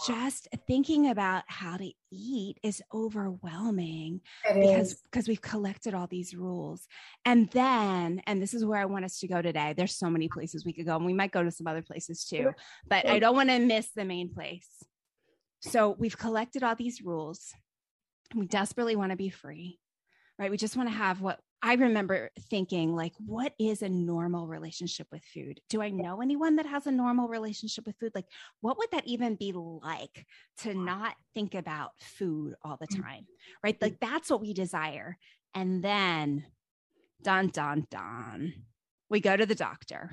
just 0.05 0.47
thinking 0.67 1.09
about 1.09 1.43
how 1.47 1.77
to 1.77 1.91
eat 2.11 2.57
is 2.63 2.81
overwhelming 2.93 4.21
it 4.49 4.59
because 4.59 4.93
is. 4.93 5.01
because 5.03 5.27
we've 5.27 5.41
collected 5.41 5.93
all 5.93 6.07
these 6.07 6.33
rules. 6.35 6.87
And 7.25 7.49
then 7.51 8.21
and 8.27 8.41
this 8.41 8.53
is 8.53 8.65
where 8.65 8.79
i 8.79 8.85
want 8.85 9.05
us 9.05 9.19
to 9.19 9.27
go 9.27 9.41
today. 9.41 9.73
There's 9.75 9.95
so 9.95 10.09
many 10.09 10.27
places 10.27 10.65
we 10.65 10.73
could 10.73 10.85
go 10.85 10.95
and 10.95 11.05
we 11.05 11.13
might 11.13 11.31
go 11.31 11.43
to 11.43 11.51
some 11.51 11.67
other 11.67 11.81
places 11.81 12.25
too 12.25 12.51
but 12.87 13.07
i 13.07 13.19
don't 13.19 13.35
want 13.35 13.49
to 13.49 13.59
miss 13.59 13.89
the 13.95 14.05
main 14.05 14.33
place. 14.33 14.67
So 15.61 15.95
we've 15.97 16.17
collected 16.17 16.63
all 16.63 16.75
these 16.75 17.01
rules. 17.01 17.53
We 18.35 18.47
desperately 18.47 18.95
want 18.95 19.11
to 19.11 19.17
be 19.17 19.29
free 19.29 19.79
right? 20.39 20.51
We 20.51 20.57
just 20.57 20.75
want 20.75 20.89
to 20.89 20.95
have 20.95 21.21
what 21.21 21.39
I 21.65 21.75
remember 21.75 22.29
thinking, 22.49 22.93
like, 22.93 23.13
what 23.25 23.53
is 23.57 23.81
a 23.81 23.87
normal 23.87 24.47
relationship 24.47 25.07
with 25.13 25.23
food? 25.23 25.61
Do 25.69 25.81
I 25.81 25.91
know 25.91 26.21
anyone 26.21 26.57
that 26.57 26.65
has 26.65 26.87
a 26.87 26.91
normal 26.91 27.29
relationship 27.29 27.87
with 27.87 27.95
food? 27.97 28.11
Like, 28.13 28.25
what 28.59 28.77
would 28.77 28.91
that 28.91 29.07
even 29.07 29.35
be 29.35 29.53
like 29.53 30.27
to 30.57 30.73
not 30.73 31.15
think 31.33 31.55
about 31.55 31.91
food 32.01 32.55
all 32.63 32.75
the 32.75 32.87
Mm. 32.87 33.01
time? 33.01 33.27
Right. 33.63 33.81
Like, 33.81 33.97
that's 34.01 34.29
what 34.29 34.41
we 34.41 34.53
desire. 34.53 35.17
And 35.55 35.81
then, 35.81 36.45
dun, 37.21 37.47
dun, 37.47 37.87
dun, 37.89 38.65
we 39.09 39.21
go 39.21 39.37
to 39.37 39.45
the 39.45 39.55
doctor, 39.55 40.11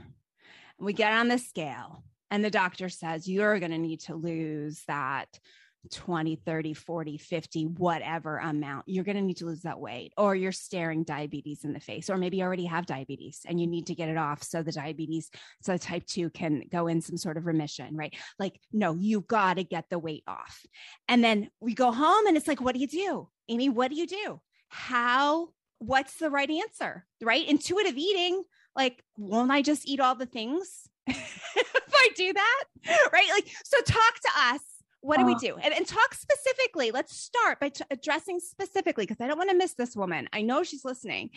we 0.78 0.92
get 0.92 1.12
on 1.12 1.26
the 1.26 1.38
scale, 1.38 2.04
and 2.30 2.44
the 2.44 2.50
doctor 2.50 2.88
says, 2.88 3.28
you're 3.28 3.58
going 3.58 3.72
to 3.72 3.78
need 3.78 4.00
to 4.02 4.14
lose 4.14 4.84
that 4.86 5.40
20, 5.90 6.36
30, 6.36 6.74
40, 6.74 7.16
50, 7.16 7.64
whatever 7.64 8.38
amount, 8.38 8.84
you're 8.86 9.04
going 9.04 9.16
to 9.16 9.22
need 9.22 9.38
to 9.38 9.46
lose 9.46 9.62
that 9.62 9.80
weight, 9.80 10.12
or 10.16 10.34
you're 10.34 10.52
staring 10.52 11.04
diabetes 11.04 11.64
in 11.64 11.72
the 11.72 11.80
face, 11.80 12.10
or 12.10 12.16
maybe 12.16 12.38
you 12.38 12.44
already 12.44 12.66
have 12.66 12.86
diabetes 12.86 13.40
and 13.46 13.60
you 13.60 13.66
need 13.66 13.86
to 13.86 13.94
get 13.94 14.08
it 14.08 14.16
off 14.16 14.42
so 14.42 14.62
the 14.62 14.72
diabetes, 14.72 15.30
so 15.62 15.76
type 15.76 16.06
2 16.06 16.30
can 16.30 16.64
go 16.70 16.86
in 16.86 17.00
some 17.00 17.16
sort 17.16 17.36
of 17.36 17.46
remission, 17.46 17.96
right? 17.96 18.14
Like, 18.38 18.60
no, 18.72 18.94
you 18.94 19.22
got 19.22 19.54
to 19.54 19.64
get 19.64 19.88
the 19.88 19.98
weight 19.98 20.24
off. 20.26 20.60
And 21.08 21.24
then 21.24 21.50
we 21.60 21.74
go 21.74 21.92
home 21.92 22.26
and 22.26 22.36
it's 22.36 22.48
like, 22.48 22.60
what 22.60 22.74
do 22.74 22.80
you 22.80 22.86
do? 22.86 23.28
Amy, 23.48 23.68
what 23.68 23.90
do 23.90 23.96
you 23.96 24.06
do? 24.06 24.40
How, 24.68 25.48
what's 25.78 26.16
the 26.16 26.30
right 26.30 26.50
answer, 26.50 27.06
right? 27.22 27.48
Intuitive 27.48 27.96
eating, 27.96 28.42
like, 28.76 29.02
won't 29.16 29.50
I 29.50 29.62
just 29.62 29.88
eat 29.88 30.00
all 30.00 30.14
the 30.14 30.26
things? 30.26 30.88
if 31.06 31.94
I 31.94 32.08
do 32.16 32.32
that, 32.32 32.64
right? 33.12 33.28
Like, 33.32 33.48
so 33.64 33.80
talk 33.80 34.14
to 34.14 34.30
us 34.54 34.60
what 35.02 35.18
do 35.18 35.24
we 35.24 35.34
do? 35.36 35.56
And, 35.56 35.72
and, 35.72 35.86
talk 35.86 36.14
specifically 36.14 36.90
let's 36.90 37.16
start 37.16 37.58
by 37.58 37.70
t- 37.70 37.84
addressing 37.90 38.38
specifically 38.38 39.04
because 39.04 39.20
i 39.20 39.26
don't 39.26 39.38
want 39.38 39.50
to 39.50 39.56
miss 39.56 39.74
this 39.74 39.96
woman. 39.96 40.28
I 40.32 40.42
know 40.42 40.62
she's 40.62 40.84
listening. 40.84 41.30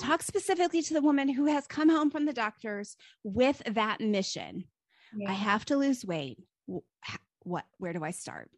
Talk 0.00 0.22
specifically 0.22 0.82
to 0.82 0.94
the 0.94 1.02
woman 1.02 1.28
who 1.28 1.46
has 1.46 1.66
come 1.66 1.88
home 1.88 2.10
from 2.10 2.24
the 2.24 2.32
doctors 2.32 2.96
with 3.24 3.60
that 3.66 4.00
mission. 4.00 4.64
Yeah. 5.16 5.30
i 5.30 5.32
have 5.32 5.64
to 5.66 5.76
lose 5.76 6.04
weight. 6.04 6.38
What 7.42 7.64
where 7.78 7.92
do 7.92 8.04
i 8.04 8.10
start? 8.10 8.50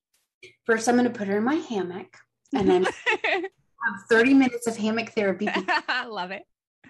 First 0.65 0.89
i'm 0.89 0.97
going 0.97 1.11
to 1.11 1.19
put 1.19 1.29
her 1.29 1.39
in 1.39 1.45
my 1.45 1.57
hammock 1.57 2.17
and 2.55 2.69
then 2.69 2.85
have 3.25 4.03
30 4.11 4.35
minutes 4.35 4.67
of 4.67 4.77
hammock 4.77 5.11
therapy. 5.11 5.49
I 5.89 6.07
love 6.09 6.31
it. 6.31 6.43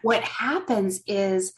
What 0.03 0.23
happens 0.23 1.01
is 1.07 1.53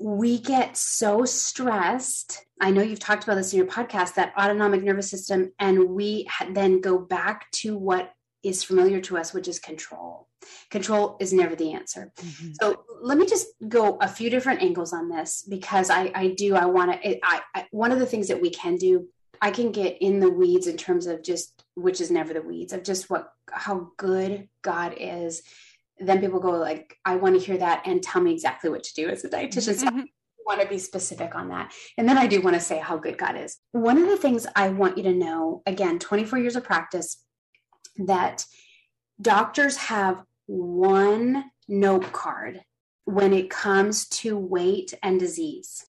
we 0.00 0.38
get 0.38 0.76
so 0.76 1.24
stressed. 1.24 2.44
I 2.60 2.70
know 2.70 2.82
you've 2.82 2.98
talked 2.98 3.24
about 3.24 3.36
this 3.36 3.52
in 3.52 3.58
your 3.58 3.66
podcast, 3.66 4.14
that 4.14 4.34
autonomic 4.38 4.82
nervous 4.82 5.10
system, 5.10 5.52
and 5.58 5.90
we 5.90 6.28
then 6.50 6.80
go 6.80 6.98
back 6.98 7.50
to 7.52 7.76
what 7.76 8.12
is 8.42 8.62
familiar 8.62 9.00
to 9.00 9.16
us, 9.16 9.32
which 9.32 9.48
is 9.48 9.58
control. 9.58 10.28
Control 10.70 11.16
is 11.20 11.32
never 11.32 11.56
the 11.56 11.72
answer. 11.72 12.12
Mm-hmm. 12.16 12.52
So 12.60 12.84
let 13.00 13.16
me 13.16 13.26
just 13.26 13.46
go 13.66 13.96
a 13.96 14.08
few 14.08 14.28
different 14.28 14.62
angles 14.62 14.92
on 14.92 15.08
this 15.08 15.44
because 15.48 15.88
I, 15.88 16.10
I 16.14 16.28
do, 16.36 16.54
I 16.54 16.66
want 16.66 17.00
to, 17.00 17.18
I, 17.24 17.40
I, 17.54 17.66
one 17.70 17.92
of 17.92 17.98
the 17.98 18.06
things 18.06 18.28
that 18.28 18.42
we 18.42 18.50
can 18.50 18.76
do, 18.76 19.08
I 19.40 19.50
can 19.50 19.72
get 19.72 19.98
in 20.00 20.20
the 20.20 20.30
weeds 20.30 20.66
in 20.66 20.76
terms 20.76 21.06
of 21.06 21.22
just, 21.22 21.64
which 21.74 22.00
is 22.00 22.10
never 22.10 22.34
the 22.34 22.42
weeds, 22.42 22.72
of 22.72 22.82
just 22.82 23.08
what, 23.08 23.30
how 23.50 23.90
good 23.96 24.48
God 24.62 24.94
is 24.98 25.42
then 25.98 26.20
people 26.20 26.40
go 26.40 26.50
like 26.52 26.96
i 27.04 27.16
want 27.16 27.38
to 27.38 27.44
hear 27.44 27.56
that 27.56 27.82
and 27.86 28.02
tell 28.02 28.20
me 28.20 28.32
exactly 28.32 28.70
what 28.70 28.82
to 28.82 28.94
do 28.94 29.08
as 29.08 29.24
a 29.24 29.28
dietitian. 29.28 29.74
So 29.74 29.86
mm-hmm. 29.86 30.00
i 30.00 30.04
want 30.46 30.60
to 30.60 30.68
be 30.68 30.78
specific 30.78 31.34
on 31.34 31.48
that. 31.48 31.72
And 31.98 32.08
then 32.08 32.18
i 32.18 32.26
do 32.26 32.40
want 32.40 32.54
to 32.54 32.60
say 32.60 32.78
how 32.78 32.96
good 32.96 33.18
god 33.18 33.36
is. 33.36 33.58
One 33.72 33.98
of 33.98 34.08
the 34.08 34.16
things 34.16 34.46
i 34.56 34.68
want 34.68 34.96
you 34.96 35.04
to 35.04 35.12
know 35.12 35.62
again 35.66 35.98
24 35.98 36.38
years 36.38 36.56
of 36.56 36.64
practice 36.64 37.22
that 37.96 38.44
doctors 39.20 39.76
have 39.76 40.22
one 40.46 41.44
note 41.68 42.12
card 42.12 42.60
when 43.04 43.32
it 43.32 43.50
comes 43.50 44.08
to 44.08 44.36
weight 44.36 44.94
and 45.02 45.20
disease. 45.20 45.86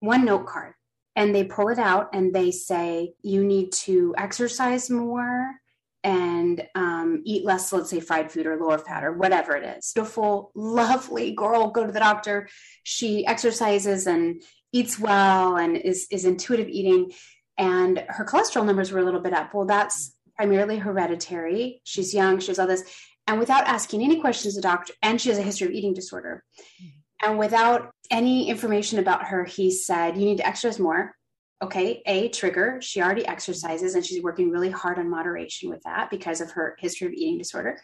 One 0.00 0.24
note 0.24 0.46
card. 0.46 0.74
And 1.14 1.34
they 1.34 1.44
pull 1.44 1.68
it 1.68 1.78
out 1.78 2.08
and 2.14 2.34
they 2.34 2.50
say 2.50 3.12
you 3.22 3.44
need 3.44 3.72
to 3.72 4.14
exercise 4.16 4.88
more 4.88 5.56
and 6.04 6.66
um, 6.74 7.22
eat 7.24 7.44
less, 7.44 7.72
let's 7.72 7.90
say 7.90 8.00
fried 8.00 8.32
food 8.32 8.46
or 8.46 8.56
lower 8.56 8.78
fat 8.78 9.04
or 9.04 9.12
whatever 9.12 9.56
it 9.56 9.78
is. 9.78 9.92
Beautiful, 9.94 10.50
lovely 10.54 11.32
girl, 11.32 11.70
go 11.70 11.86
to 11.86 11.92
the 11.92 12.00
doctor. 12.00 12.48
She 12.82 13.26
exercises 13.26 14.06
and 14.06 14.42
eats 14.72 14.98
well 14.98 15.56
and 15.56 15.76
is, 15.76 16.06
is 16.10 16.24
intuitive 16.24 16.68
eating. 16.68 17.12
And 17.58 18.04
her 18.08 18.24
cholesterol 18.24 18.66
numbers 18.66 18.90
were 18.90 19.00
a 19.00 19.04
little 19.04 19.20
bit 19.20 19.32
up. 19.32 19.54
Well, 19.54 19.66
that's 19.66 20.16
primarily 20.36 20.78
hereditary. 20.78 21.80
She's 21.84 22.14
young, 22.14 22.40
she 22.40 22.48
has 22.48 22.58
all 22.58 22.66
this. 22.66 22.84
And 23.26 23.38
without 23.38 23.66
asking 23.66 24.02
any 24.02 24.20
questions, 24.20 24.56
the 24.56 24.62
doctor, 24.62 24.94
and 25.02 25.20
she 25.20 25.28
has 25.28 25.38
a 25.38 25.42
history 25.42 25.68
of 25.68 25.72
eating 25.72 25.94
disorder. 25.94 26.42
And 27.24 27.38
without 27.38 27.92
any 28.10 28.48
information 28.48 28.98
about 28.98 29.28
her, 29.28 29.44
he 29.44 29.70
said, 29.70 30.16
You 30.16 30.24
need 30.24 30.38
to 30.38 30.46
exercise 30.46 30.80
more 30.80 31.14
okay, 31.62 32.02
a 32.06 32.28
trigger. 32.28 32.80
She 32.82 33.00
already 33.00 33.26
exercises 33.26 33.94
and 33.94 34.04
she's 34.04 34.22
working 34.22 34.50
really 34.50 34.70
hard 34.70 34.98
on 34.98 35.08
moderation 35.08 35.70
with 35.70 35.82
that 35.84 36.10
because 36.10 36.40
of 36.40 36.50
her 36.52 36.76
history 36.78 37.06
of 37.06 37.12
eating 37.12 37.38
disorder. 37.38 37.80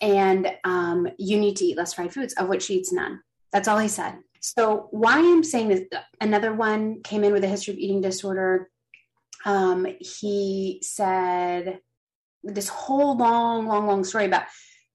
And 0.00 0.50
um, 0.64 1.06
you 1.18 1.38
need 1.38 1.56
to 1.56 1.64
eat 1.64 1.76
less 1.76 1.92
fried 1.92 2.12
foods, 2.12 2.32
of 2.34 2.48
which 2.48 2.64
she 2.64 2.76
eats 2.76 2.92
none. 2.92 3.20
That's 3.52 3.68
all 3.68 3.78
he 3.78 3.88
said. 3.88 4.14
So, 4.40 4.88
why 4.90 5.18
I'm 5.18 5.44
saying 5.44 5.68
this, 5.68 5.82
another 6.20 6.52
one 6.52 7.02
came 7.02 7.22
in 7.22 7.32
with 7.32 7.44
a 7.44 7.48
history 7.48 7.74
of 7.74 7.78
eating 7.78 8.00
disorder. 8.00 8.68
Um, 9.44 9.86
he 10.00 10.80
said 10.82 11.78
this 12.42 12.68
whole 12.68 13.16
long, 13.16 13.66
long, 13.66 13.86
long 13.86 14.02
story 14.02 14.24
about 14.24 14.46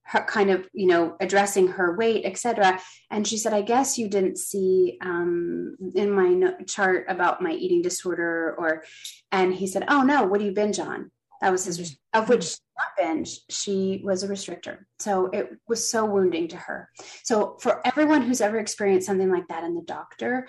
her 0.07 0.23
kind 0.23 0.49
of 0.49 0.67
you 0.73 0.87
know 0.87 1.15
addressing 1.19 1.67
her 1.67 1.95
weight 1.95 2.25
etc 2.25 2.79
and 3.11 3.27
she 3.27 3.37
said 3.37 3.53
i 3.53 3.61
guess 3.61 3.97
you 3.97 4.07
didn't 4.07 4.37
see 4.37 4.97
um, 5.01 5.75
in 5.95 6.09
my 6.11 6.29
no- 6.29 6.57
chart 6.65 7.05
about 7.09 7.41
my 7.41 7.51
eating 7.51 7.81
disorder 7.81 8.55
or 8.57 8.83
and 9.31 9.53
he 9.53 9.67
said 9.67 9.85
oh 9.87 10.03
no 10.03 10.25
what 10.25 10.39
do 10.39 10.45
you 10.45 10.51
binge 10.51 10.79
on? 10.79 11.11
That 11.41 11.51
was 11.51 11.65
his 11.65 11.79
mm-hmm. 11.79 12.19
of 12.19 12.29
which 12.29 12.57
not 12.77 12.87
binge. 12.97 13.41
She 13.49 14.01
was 14.03 14.23
a 14.23 14.27
restrictor. 14.27 14.79
So 14.99 15.27
it 15.27 15.49
was 15.67 15.89
so 15.89 16.05
wounding 16.05 16.47
to 16.49 16.57
her. 16.57 16.89
So 17.23 17.57
for 17.61 17.85
everyone 17.85 18.23
who's 18.23 18.41
ever 18.41 18.57
experienced 18.57 19.07
something 19.07 19.31
like 19.31 19.47
that 19.49 19.63
in 19.63 19.75
the 19.75 19.81
doctor 19.81 20.47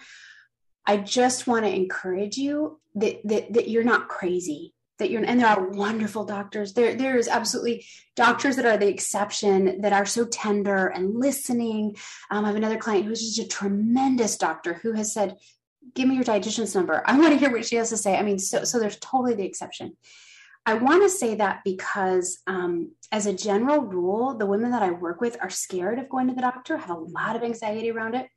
i 0.87 0.97
just 0.97 1.47
want 1.47 1.65
to 1.67 1.75
encourage 1.75 2.39
you 2.39 2.81
that, 2.95 3.21
that 3.25 3.53
that 3.53 3.69
you're 3.69 3.85
not 3.85 4.09
crazy 4.09 4.75
that 4.99 5.11
you're 5.11 5.25
and 5.25 5.41
there 5.41 5.49
are 5.49 5.69
wonderful 5.69 6.25
doctors. 6.25 6.73
There 6.73 6.95
there 6.95 7.17
is 7.17 7.29
absolutely 7.29 7.87
doctors 8.17 8.57
that 8.57 8.67
are 8.67 8.77
the 8.77 8.89
exception 8.89 9.81
that 9.81 9.93
are 9.93 10.07
so 10.07 10.25
tender 10.25 10.89
and 10.89 11.19
listening. 11.19 11.97
Um, 12.31 12.45
i 12.45 12.49
have 12.49 12.57
another 12.57 12.79
client 12.79 13.07
who's 13.07 13.21
just 13.21 13.47
a 13.47 13.49
tremendous 13.49 14.37
doctor 14.37 14.75
who 14.75 14.93
has 14.93 15.13
said 15.13 15.37
give 15.95 16.09
me 16.09 16.17
your 16.17 16.25
dietitian's 16.25 16.75
number. 16.75 17.03
I 17.07 17.19
want 17.19 17.33
to 17.33 17.39
hear 17.39 17.51
what 17.51 17.65
she 17.65 17.77
has 17.77 17.91
to 17.91 17.97
say. 17.97 18.17
I 18.17 18.23
mean 18.23 18.39
so 18.39 18.65
so 18.65 18.79
there's 18.79 18.99
totally 18.99 19.35
the 19.35 19.45
exception. 19.45 19.97
I 20.67 20.75
want 20.75 21.03
to 21.03 21.09
say 21.09 21.37
that 21.37 21.61
because 21.65 22.41
um, 22.47 22.93
as 23.11 23.27
a 23.27 23.33
general 23.33 23.81
rule 23.81 24.37
the 24.37 24.47
women 24.47 24.71
that 24.73 24.83
i 24.83 24.91
work 24.91 25.21
with 25.21 25.37
are 25.41 25.51
scared 25.51 25.99
of 25.99 26.09
going 26.09 26.29
to 26.29 26.35
the 26.35 26.43
doctor 26.43 26.77
have 26.77 26.91
a 26.91 26.95
lot 26.95 27.37
of 27.37 27.43
anxiety 27.43 27.91
around 27.91 28.15
it 28.15 28.29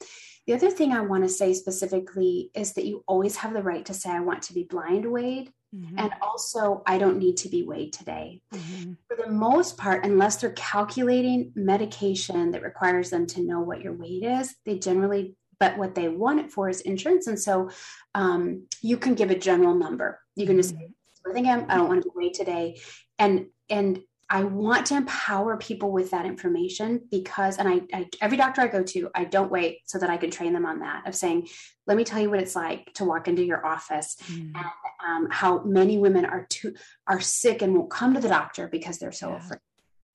the 0.48 0.54
other 0.54 0.72
thing 0.72 0.92
I 0.92 1.02
want 1.02 1.24
to 1.24 1.30
say 1.30 1.54
specifically 1.54 2.50
is 2.56 2.74
that 2.74 2.86
you 2.86 3.04
always 3.08 3.36
have 3.38 3.54
the 3.54 3.62
right 3.62 3.86
to 3.86 3.94
say, 3.94 4.10
I 4.10 4.20
want 4.20 4.44
to 4.44 4.54
be 4.54 4.64
blind 4.64 5.12
weighed. 5.12 5.52
Mm-hmm. 5.74 6.00
And 6.00 6.12
also, 6.22 6.84
I 6.86 6.98
don't 6.98 7.18
need 7.18 7.38
to 7.38 7.50
be 7.50 7.64
weighed 7.64 7.94
today. 7.94 8.42
Mm-hmm. 8.54 8.94
For 9.08 9.16
the 9.16 9.32
most 9.32 9.78
part, 9.78 10.04
unless 10.04 10.38
they're 10.38 10.52
calculating 10.52 11.54
medication 11.56 12.52
that 12.52 12.64
requires 12.64 13.10
them 13.10 13.26
to 13.28 13.42
know 13.42 13.62
what 13.62 13.82
your 13.82 13.94
weight 13.94 14.24
is, 14.24 14.54
they 14.66 14.80
generally, 14.80 15.36
but 15.60 15.78
what 15.78 15.96
they 15.96 16.10
want 16.10 16.42
it 16.42 16.52
for 16.52 16.68
is 16.68 16.82
insurance. 16.82 17.28
And 17.28 17.40
so 17.40 17.70
um, 18.16 18.68
you 18.82 18.98
can 18.98 19.16
give 19.16 19.32
a 19.32 19.38
general 19.38 19.76
number. 19.76 20.20
You 20.36 20.46
can 20.46 20.58
just 20.58 20.72
say, 20.72 20.90
I 21.30 21.34
think 21.34 21.48
I'm, 21.48 21.66
I 21.70 21.76
don't 21.76 21.88
want 21.88 22.04
to 22.04 22.10
be 22.10 22.16
weighed 22.16 22.34
today. 22.34 22.82
And, 23.18 23.46
and 23.70 24.02
I 24.34 24.46
want 24.46 24.86
to 24.88 24.96
empower 24.96 25.58
people 25.58 25.92
with 25.92 26.12
that 26.12 26.26
information 26.26 27.02
because, 27.12 27.58
and 27.58 27.68
I, 27.68 27.82
I, 27.94 28.10
every 28.22 28.38
doctor 28.38 28.62
I 28.62 28.68
go 28.68 28.82
to, 28.82 29.10
I 29.14 29.26
don't 29.26 29.52
wait 29.52 29.80
so 29.84 30.00
that 30.00 30.10
I 30.10 30.16
can 30.16 30.32
train 30.32 30.54
them 30.54 30.66
on 30.66 30.80
that 30.80 31.06
of 31.06 31.16
saying, 31.16 31.50
let 31.86 31.98
me 31.98 32.06
tell 32.06 32.22
you 32.22 32.30
what 32.30 32.40
it's 32.40 32.56
like 32.56 32.94
to 32.94 33.04
walk 33.04 33.28
into 33.28 33.44
your 33.44 33.66
office 33.66 34.16
mm. 34.28 34.54
and 34.56 34.66
um, 35.06 35.28
how 35.30 35.62
many 35.64 35.98
women 35.98 36.24
are 36.24 36.46
too 36.50 36.74
are 37.08 37.20
sick 37.20 37.62
and 37.62 37.76
won't 37.76 37.92
come 37.92 38.14
to 38.14 38.22
the 38.22 38.30
doctor 38.30 38.70
because 38.70 39.00
they're 39.00 39.12
so 39.12 39.32
yeah. 39.32 39.38
afraid. 39.38 39.60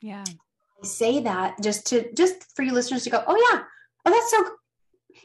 Yeah, 0.01 0.25
I 0.83 0.87
say 0.87 1.21
that 1.21 1.63
just 1.63 1.87
to 1.89 2.11
just 2.15 2.57
for 2.57 2.63
you 2.63 2.73
listeners 2.73 3.05
to 3.05 3.11
go, 3.11 3.23
oh 3.27 3.37
yeah, 3.53 3.65
oh 4.07 4.11
that's 4.11 4.31
so. 4.31 4.57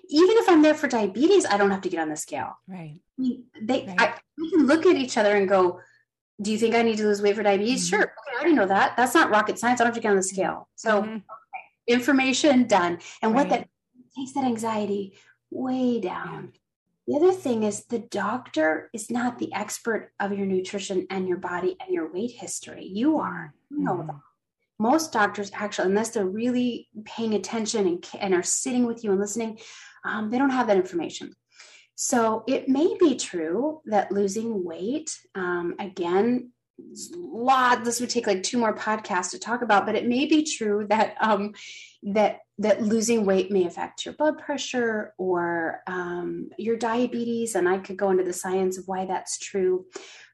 Even 0.10 0.38
if 0.38 0.50
I'm 0.50 0.62
there 0.62 0.74
for 0.74 0.88
diabetes, 0.88 1.46
I 1.46 1.58
don't 1.58 1.72
have 1.72 1.82
to 1.82 1.90
get 1.90 2.02
on 2.02 2.10
the 2.10 2.18
scale. 2.18 2.58
Right. 2.68 3.00
I 3.18 3.22
mean, 3.22 3.44
they, 3.62 3.86
right. 3.86 4.02
I, 4.02 4.14
we 4.38 4.50
can 4.50 4.66
look 4.66 4.86
at 4.86 4.96
each 4.96 5.18
other 5.18 5.36
and 5.36 5.48
go, 5.48 5.80
do 6.42 6.52
you 6.52 6.58
think 6.58 6.76
I 6.76 6.82
need 6.82 6.98
to 6.98 7.04
lose 7.04 7.22
weight 7.22 7.36
for 7.36 7.44
diabetes? 7.44 7.86
Mm-hmm. 7.86 7.96
Sure. 7.96 8.04
Okay, 8.04 8.32
I 8.32 8.36
already 8.36 8.56
know 8.56 8.66
that. 8.66 8.98
That's 8.98 9.14
not 9.14 9.30
rocket 9.30 9.60
science. 9.60 9.80
I 9.80 9.84
don't 9.84 9.94
have 9.94 9.96
to 9.96 10.02
get 10.02 10.10
on 10.10 10.18
the 10.18 10.24
scale. 10.24 10.68
So 10.76 11.02
mm-hmm. 11.02 11.16
okay, 11.16 11.64
information 11.88 12.68
done. 12.68 13.00
And 13.22 13.34
right. 13.34 13.48
what 13.48 13.50
that 13.50 13.68
takes 14.18 14.34
that 14.34 14.46
anxiety 14.46 15.18
way 15.50 16.00
down. 16.00 16.54
Yeah. 16.54 17.20
The 17.20 17.26
other 17.26 17.32
thing 17.34 17.64
is 17.64 17.86
the 17.86 18.00
doctor 18.00 18.90
is 18.94 19.10
not 19.10 19.40
the 19.40 19.54
expert 19.54 20.12
of 20.20 20.32
your 20.32 20.46
nutrition 20.46 21.08
and 21.10 21.28
your 21.28 21.38
body 21.38 21.76
and 21.80 21.94
your 21.94 22.12
weight 22.12 22.32
history. 22.32 22.86
You 22.86 23.20
are. 23.20 23.54
You 23.70 23.80
know 23.80 23.96
mm-hmm. 23.96 24.08
that. 24.08 24.20
most 24.80 25.12
doctors 25.12 25.52
actually, 25.54 25.90
unless 25.90 26.10
they're 26.10 26.26
really 26.26 26.88
paying 27.06 27.34
attention 27.34 27.88
and, 27.88 28.06
and 28.20 28.34
are 28.34 28.44
sitting 28.44 28.86
with 28.86 29.04
you 29.04 29.12
and 29.12 29.20
listening, 29.20 29.60
um, 30.06 30.30
they 30.30 30.38
don't 30.38 30.50
have 30.50 30.68
that 30.68 30.78
information. 30.78 31.34
So 32.04 32.44
it 32.48 32.68
may 32.68 32.98
be 33.00 33.16
true 33.16 33.82
that 33.86 34.12
losing 34.12 34.64
weight, 34.64 35.16
um, 35.36 35.76
again, 35.78 36.52
lot 37.16 37.84
this 37.84 38.00
would 38.00 38.10
take 38.10 38.26
like 38.26 38.42
two 38.42 38.58
more 38.58 38.76
podcasts 38.76 39.30
to 39.30 39.38
talk 39.38 39.62
about 39.62 39.86
but 39.86 39.94
it 39.94 40.08
may 40.08 40.26
be 40.26 40.44
true 40.44 40.88
that 40.90 41.16
um 41.22 41.54
that 42.02 42.40
that 42.58 42.82
losing 42.82 43.24
weight 43.24 43.52
may 43.52 43.68
affect 43.68 44.04
your 44.04 44.16
blood 44.16 44.40
pressure 44.40 45.14
or 45.20 45.82
um, 45.86 46.50
your 46.58 46.76
diabetes 46.76 47.54
and 47.54 47.70
i 47.70 47.78
could 47.78 47.98
go 47.98 48.10
into 48.10 48.24
the 48.24 48.34
science 48.34 48.80
of 48.80 48.88
why 48.88 49.06
that's 49.06 49.38
true 49.38 49.86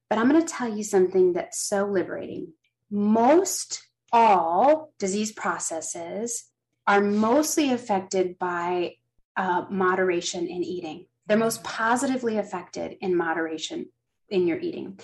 but 0.10 0.18
i'm 0.18 0.30
going 0.30 0.42
to 0.42 0.48
tell 0.48 0.74
you 0.74 0.86
something 0.86 1.34
that's 1.34 1.60
so 1.60 1.86
liberating 1.86 2.54
most 2.90 3.86
all 4.14 4.94
disease 5.00 5.34
processes 5.34 6.46
are 6.86 7.02
mostly 7.02 7.74
affected 7.74 8.40
by 8.40 8.96
uh, 9.36 9.66
moderation 9.70 10.48
in 10.48 10.64
eating. 10.64 11.06
They're 11.28 11.38
most 11.38 11.63
positively 11.63 12.38
affected 12.38 12.98
in 13.02 13.16
moderation 13.16 13.88
in 14.30 14.48
your 14.48 14.60
eating. 14.60 15.00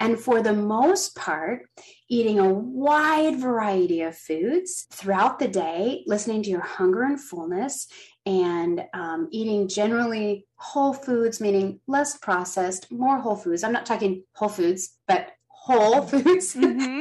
And 0.00 0.18
for 0.18 0.42
the 0.42 0.52
most 0.52 1.16
part, 1.16 1.68
eating 2.08 2.38
a 2.38 2.52
wide 2.52 3.38
variety 3.38 4.02
of 4.02 4.16
foods 4.16 4.86
throughout 4.92 5.38
the 5.38 5.48
day, 5.48 6.04
listening 6.06 6.42
to 6.44 6.50
your 6.50 6.62
hunger 6.62 7.02
and 7.02 7.20
fullness, 7.20 7.88
and 8.24 8.84
um, 8.94 9.28
eating 9.30 9.68
generally 9.68 10.46
whole 10.56 10.92
foods, 10.92 11.40
meaning 11.40 11.80
less 11.86 12.16
processed, 12.18 12.92
more 12.92 13.18
whole 13.18 13.36
foods. 13.36 13.64
I'm 13.64 13.72
not 13.72 13.86
talking 13.86 14.24
whole 14.34 14.48
foods, 14.48 14.96
but 15.08 15.30
whole 15.48 16.02
foods. 16.06 16.54
Mm-hmm. 16.54 17.00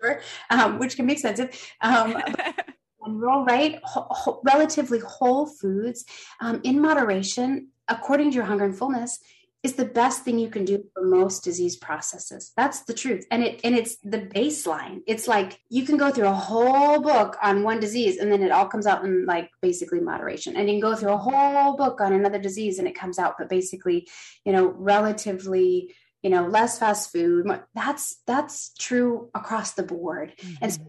um, 0.50 0.78
which 0.78 0.96
can 0.96 1.06
be 1.06 1.14
expensive. 1.14 1.58
Um, 1.80 2.22
real, 3.06 3.44
right? 3.44 3.80
Ho- 3.84 4.40
relatively 4.44 4.98
whole 4.98 5.46
foods 5.46 6.04
um, 6.40 6.60
in 6.64 6.80
moderation, 6.80 7.68
according 7.88 8.30
to 8.30 8.36
your 8.36 8.44
hunger 8.44 8.64
and 8.64 8.76
fullness, 8.76 9.18
is 9.64 9.74
the 9.74 9.84
best 9.84 10.22
thing 10.22 10.38
you 10.38 10.48
can 10.48 10.64
do 10.64 10.84
for 10.94 11.02
most 11.02 11.42
disease 11.42 11.76
processes. 11.76 12.52
That's 12.56 12.84
the 12.84 12.94
truth. 12.94 13.26
And 13.30 13.42
it 13.42 13.60
and 13.64 13.74
it's 13.74 13.96
the 14.04 14.20
baseline. 14.20 15.00
It's 15.06 15.26
like 15.26 15.60
you 15.68 15.84
can 15.84 15.96
go 15.96 16.10
through 16.12 16.28
a 16.28 16.32
whole 16.32 17.00
book 17.00 17.36
on 17.42 17.64
one 17.64 17.80
disease 17.80 18.18
and 18.18 18.30
then 18.30 18.42
it 18.42 18.52
all 18.52 18.66
comes 18.66 18.86
out 18.86 19.04
in 19.04 19.26
like 19.26 19.50
basically 19.60 20.00
moderation. 20.00 20.56
And 20.56 20.68
you 20.68 20.74
can 20.74 20.80
go 20.80 20.94
through 20.94 21.12
a 21.12 21.16
whole 21.16 21.76
book 21.76 22.00
on 22.00 22.12
another 22.12 22.38
disease 22.38 22.78
and 22.78 22.86
it 22.86 22.94
comes 22.94 23.18
out, 23.18 23.34
but 23.36 23.48
basically, 23.48 24.08
you 24.44 24.52
know, 24.52 24.68
relatively 24.68 25.94
you 26.22 26.30
know 26.30 26.48
less 26.48 26.80
fast 26.80 27.12
food 27.12 27.46
that's 27.74 28.16
that's 28.26 28.74
true 28.76 29.30
across 29.36 29.74
the 29.74 29.84
board 29.84 30.34
mm-hmm. 30.36 30.54
and 30.62 30.72
so 30.72 30.80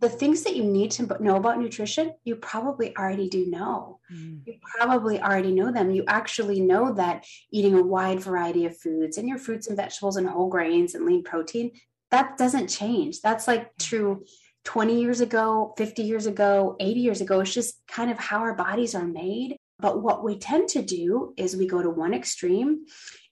the 0.00 0.08
things 0.08 0.42
that 0.44 0.56
you 0.56 0.64
need 0.64 0.90
to 0.92 1.06
know 1.20 1.36
about 1.36 1.58
nutrition 1.58 2.12
you 2.24 2.34
probably 2.36 2.96
already 2.96 3.28
do 3.28 3.46
know. 3.46 4.00
Mm. 4.12 4.40
you 4.46 4.54
probably 4.78 5.20
already 5.20 5.52
know 5.52 5.70
them. 5.70 5.90
You 5.90 6.04
actually 6.08 6.60
know 6.60 6.92
that 6.94 7.24
eating 7.52 7.74
a 7.74 7.82
wide 7.82 8.20
variety 8.20 8.66
of 8.66 8.76
foods 8.76 9.18
and 9.18 9.28
your 9.28 9.38
fruits 9.38 9.68
and 9.68 9.76
vegetables 9.76 10.16
and 10.16 10.28
whole 10.28 10.48
grains 10.48 10.94
and 10.94 11.04
lean 11.04 11.22
protein 11.22 11.70
that 12.10 12.36
doesn't 12.36 12.68
change. 12.68 13.20
That's 13.20 13.46
like 13.48 13.70
true 13.78 14.24
20 14.64 15.00
years 15.00 15.20
ago 15.20 15.72
50 15.78 16.02
years 16.02 16.26
ago 16.26 16.76
80 16.78 17.00
years 17.00 17.20
ago. 17.20 17.40
It's 17.40 17.54
just 17.54 17.80
kind 17.88 18.10
of 18.10 18.18
how 18.18 18.38
our 18.40 18.54
bodies 18.54 18.94
are 18.94 19.06
made 19.06 19.56
but 19.80 20.02
what 20.02 20.22
we 20.24 20.38
tend 20.38 20.68
to 20.70 20.82
do 20.82 21.34
is 21.36 21.56
we 21.56 21.66
go 21.66 21.82
to 21.82 21.90
one 21.90 22.14
extreme 22.14 22.84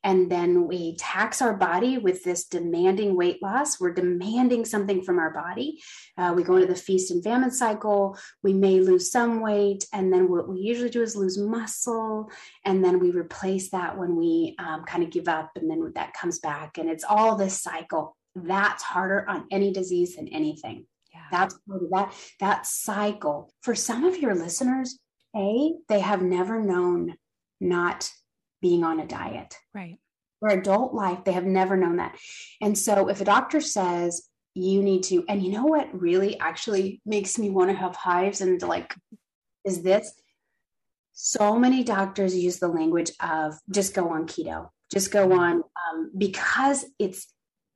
and 0.04 0.30
then 0.30 0.68
we 0.68 0.96
tax 0.96 1.42
our 1.42 1.54
body 1.54 1.98
with 1.98 2.22
this 2.22 2.44
demanding 2.44 3.16
weight 3.16 3.42
loss. 3.42 3.80
We're 3.80 3.92
demanding 3.92 4.64
something 4.64 5.02
from 5.02 5.18
our 5.18 5.32
body. 5.32 5.82
Uh, 6.16 6.32
we 6.36 6.44
go 6.44 6.54
into 6.54 6.68
the 6.68 6.76
feast 6.76 7.10
and 7.10 7.22
famine 7.22 7.50
cycle. 7.50 8.16
We 8.42 8.52
may 8.52 8.80
lose 8.80 9.10
some 9.10 9.40
weight. 9.40 9.86
And 9.92 10.12
then 10.12 10.30
what 10.30 10.48
we 10.48 10.58
usually 10.58 10.90
do 10.90 11.02
is 11.02 11.16
lose 11.16 11.36
muscle. 11.36 12.30
And 12.64 12.84
then 12.84 13.00
we 13.00 13.10
replace 13.10 13.70
that 13.70 13.98
when 13.98 14.14
we 14.14 14.54
um, 14.58 14.84
kind 14.84 15.02
of 15.02 15.10
give 15.10 15.26
up. 15.26 15.50
And 15.56 15.68
then 15.68 15.92
that 15.96 16.14
comes 16.14 16.38
back. 16.38 16.78
And 16.78 16.88
it's 16.88 17.04
all 17.04 17.34
this 17.34 17.60
cycle. 17.60 18.16
That's 18.36 18.84
harder 18.84 19.28
on 19.28 19.46
any 19.50 19.72
disease 19.72 20.14
than 20.14 20.28
anything. 20.28 20.86
Yeah. 21.12 21.26
That's 21.32 21.58
that 21.90 22.14
that 22.38 22.66
cycle. 22.66 23.52
For 23.62 23.74
some 23.74 24.04
of 24.04 24.16
your 24.18 24.36
listeners, 24.36 24.98
A, 25.36 25.74
they 25.88 26.00
have 26.00 26.22
never 26.22 26.60
known 26.60 27.14
not 27.60 28.10
being 28.60 28.84
on 28.84 29.00
a 29.00 29.06
diet. 29.06 29.54
Right. 29.74 29.98
For 30.40 30.48
adult 30.48 30.94
life, 30.94 31.24
they 31.24 31.32
have 31.32 31.46
never 31.46 31.76
known 31.76 31.96
that. 31.96 32.16
And 32.60 32.78
so 32.78 33.08
if 33.08 33.20
a 33.20 33.24
doctor 33.24 33.60
says 33.60 34.28
you 34.54 34.82
need 34.82 35.02
to, 35.04 35.24
and 35.28 35.42
you 35.42 35.52
know 35.52 35.66
what 35.66 35.88
really 35.92 36.38
actually 36.38 37.00
makes 37.04 37.38
me 37.38 37.50
want 37.50 37.70
to 37.70 37.76
have 37.76 37.96
hives 37.96 38.40
and 38.40 38.60
like, 38.62 38.94
is 39.64 39.82
this 39.82 40.12
so 41.20 41.58
many 41.58 41.82
doctors 41.82 42.36
use 42.36 42.60
the 42.60 42.68
language 42.68 43.10
of 43.20 43.58
just 43.70 43.92
go 43.92 44.10
on 44.10 44.26
keto, 44.28 44.68
just 44.92 45.10
go 45.10 45.26
mm-hmm. 45.26 45.38
on 45.38 45.54
um, 45.56 46.12
because 46.16 46.84
it's 47.00 47.26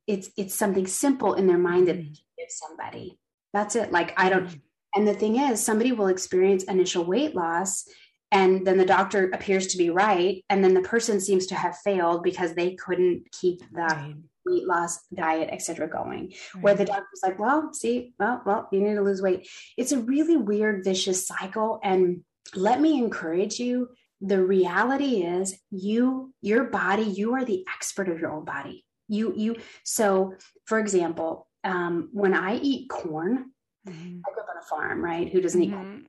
it's 0.07 0.31
it's 0.37 0.55
something 0.55 0.87
simple 0.87 1.35
in 1.35 1.49
their 1.49 1.59
mind 1.59 1.89
that 1.89 1.97
mm-hmm. 1.97 2.13
give 2.39 2.49
somebody. 2.49 3.19
That's 3.53 3.75
it. 3.75 3.91
Like 3.91 4.15
I 4.17 4.29
don't. 4.29 4.61
And 4.95 5.07
the 5.07 5.15
thing 5.15 5.37
is, 5.37 5.65
somebody 5.65 5.93
will 5.93 6.09
experience 6.09 6.65
initial 6.65 7.05
weight 7.05 7.35
loss 7.35 7.87
and 8.33 8.67
then 8.67 8.79
the 8.79 8.87
doctor 8.87 9.31
appears 9.33 9.69
to 9.69 9.77
be 9.77 9.91
right 9.91 10.43
and 10.49 10.65
then 10.65 10.75
the 10.75 10.81
person 10.81 11.21
seems 11.21 11.47
to 11.47 11.55
have 11.55 11.77
failed 11.79 12.25
because 12.25 12.55
they 12.55 12.75
couldn't 12.75 13.31
keep 13.31 13.61
that 13.73 13.93
right. 13.93 14.15
weight 14.47 14.67
loss 14.67 15.07
diet 15.15 15.51
etc 15.53 15.87
going 15.87 16.33
right. 16.55 16.65
where 16.65 16.75
the 16.75 16.85
doctor's 16.85 17.21
like 17.23 17.39
well 17.39 17.73
see 17.73 18.13
well 18.19 18.43
well 18.45 18.69
you 18.73 18.81
need 18.81 18.95
to 18.95 19.03
lose 19.03 19.23
weight 19.23 19.47
it's 19.77 19.93
a 19.93 20.01
really 20.01 20.37
weird 20.37 20.83
vicious 20.83 21.27
cycle 21.27 21.79
and 21.85 22.25
let 22.57 22.81
me 22.81 22.99
encourage 22.99 23.61
you 23.61 23.89
the 24.21 24.43
reality 24.43 25.23
is 25.23 25.59
you 25.71 26.33
your 26.41 26.65
body 26.65 27.05
you 27.05 27.35
are 27.35 27.45
the 27.45 27.65
expert 27.73 28.09
of 28.09 28.19
your 28.19 28.33
own 28.33 28.45
body 28.45 28.85
you 29.09 29.33
you 29.37 29.57
so 29.85 30.35
for 30.65 30.79
example 30.79 31.47
um, 31.65 32.09
when 32.13 32.35
i 32.35 32.57
eat 32.57 32.89
corn 32.89 33.52
mm-hmm. 33.89 34.19
i 34.27 34.33
grew 34.33 34.43
up 34.43 34.49
on 34.49 34.59
a 34.59 34.67
farm 34.69 35.05
right 35.05 35.33
who 35.33 35.41
doesn't 35.41 35.61
mm-hmm. 35.61 35.73
eat 35.73 35.77
corn 35.77 36.07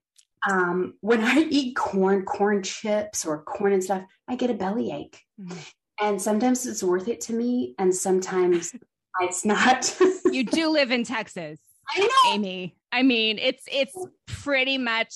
um, 0.49 0.95
when 1.01 1.23
I 1.23 1.47
eat 1.49 1.75
corn, 1.75 2.25
corn 2.25 2.63
chips 2.63 3.25
or 3.25 3.43
corn 3.43 3.73
and 3.73 3.83
stuff, 3.83 4.03
I 4.27 4.35
get 4.35 4.49
a 4.49 4.53
bellyache. 4.53 5.19
Mm-hmm. 5.39 5.57
And 6.01 6.21
sometimes 6.21 6.65
it's 6.65 6.83
worth 6.83 7.07
it 7.07 7.21
to 7.21 7.33
me, 7.33 7.75
and 7.79 7.95
sometimes 7.95 8.73
it's 9.21 9.45
not. 9.45 9.95
you 10.25 10.43
do 10.43 10.69
live 10.69 10.91
in 10.91 11.03
Texas. 11.03 11.59
I 11.87 11.99
know. 11.99 12.33
Amy. 12.33 12.75
I 12.91 13.03
mean, 13.03 13.37
it's 13.39 13.63
it's 13.71 13.95
pretty 14.25 14.77
much 14.77 15.15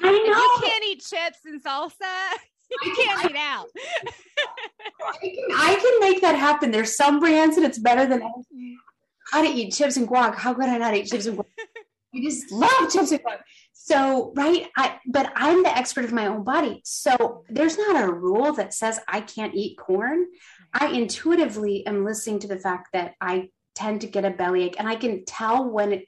I 0.00 0.10
know. 0.10 0.18
you 0.18 0.56
can't 0.62 0.84
eat 0.84 1.04
chips 1.04 1.38
and 1.44 1.62
salsa, 1.62 1.92
you 2.84 2.94
can't 2.94 3.30
eat 3.30 3.36
out. 3.36 3.66
I, 5.06 5.18
can, 5.18 5.34
I 5.52 5.74
can 5.74 6.00
make 6.00 6.20
that 6.22 6.36
happen. 6.36 6.70
There's 6.70 6.96
some 6.96 7.20
brands 7.20 7.56
and 7.56 7.66
it's 7.66 7.78
better 7.78 8.06
than 8.06 8.20
mm. 8.20 8.74
how 9.32 9.42
to 9.42 9.48
eat 9.48 9.74
chips 9.74 9.96
and 9.96 10.08
guac. 10.08 10.36
How 10.36 10.54
could 10.54 10.66
I 10.66 10.78
not 10.78 10.94
eat 10.94 11.06
chips 11.06 11.26
and 11.26 11.38
guac? 11.38 11.46
I 12.14 12.20
just 12.20 12.50
love 12.52 12.92
chips 12.92 13.10
and 13.12 13.20
guac. 13.20 13.38
So, 13.72 14.32
right, 14.34 14.68
I 14.76 14.98
but 15.06 15.32
I'm 15.34 15.62
the 15.62 15.76
expert 15.76 16.04
of 16.04 16.12
my 16.12 16.26
own 16.26 16.44
body. 16.44 16.80
So 16.84 17.44
there's 17.48 17.76
not 17.76 18.02
a 18.02 18.12
rule 18.12 18.52
that 18.54 18.72
says 18.72 19.00
I 19.06 19.20
can't 19.20 19.54
eat 19.54 19.78
corn. 19.78 20.26
I 20.72 20.88
intuitively 20.88 21.86
am 21.86 22.04
listening 22.04 22.38
to 22.40 22.48
the 22.48 22.58
fact 22.58 22.88
that 22.92 23.14
I 23.20 23.50
tend 23.74 24.00
to 24.02 24.06
get 24.06 24.24
a 24.24 24.30
bellyache 24.30 24.76
and 24.78 24.88
I 24.88 24.96
can 24.96 25.24
tell 25.24 25.68
when 25.68 25.92
it 25.92 26.06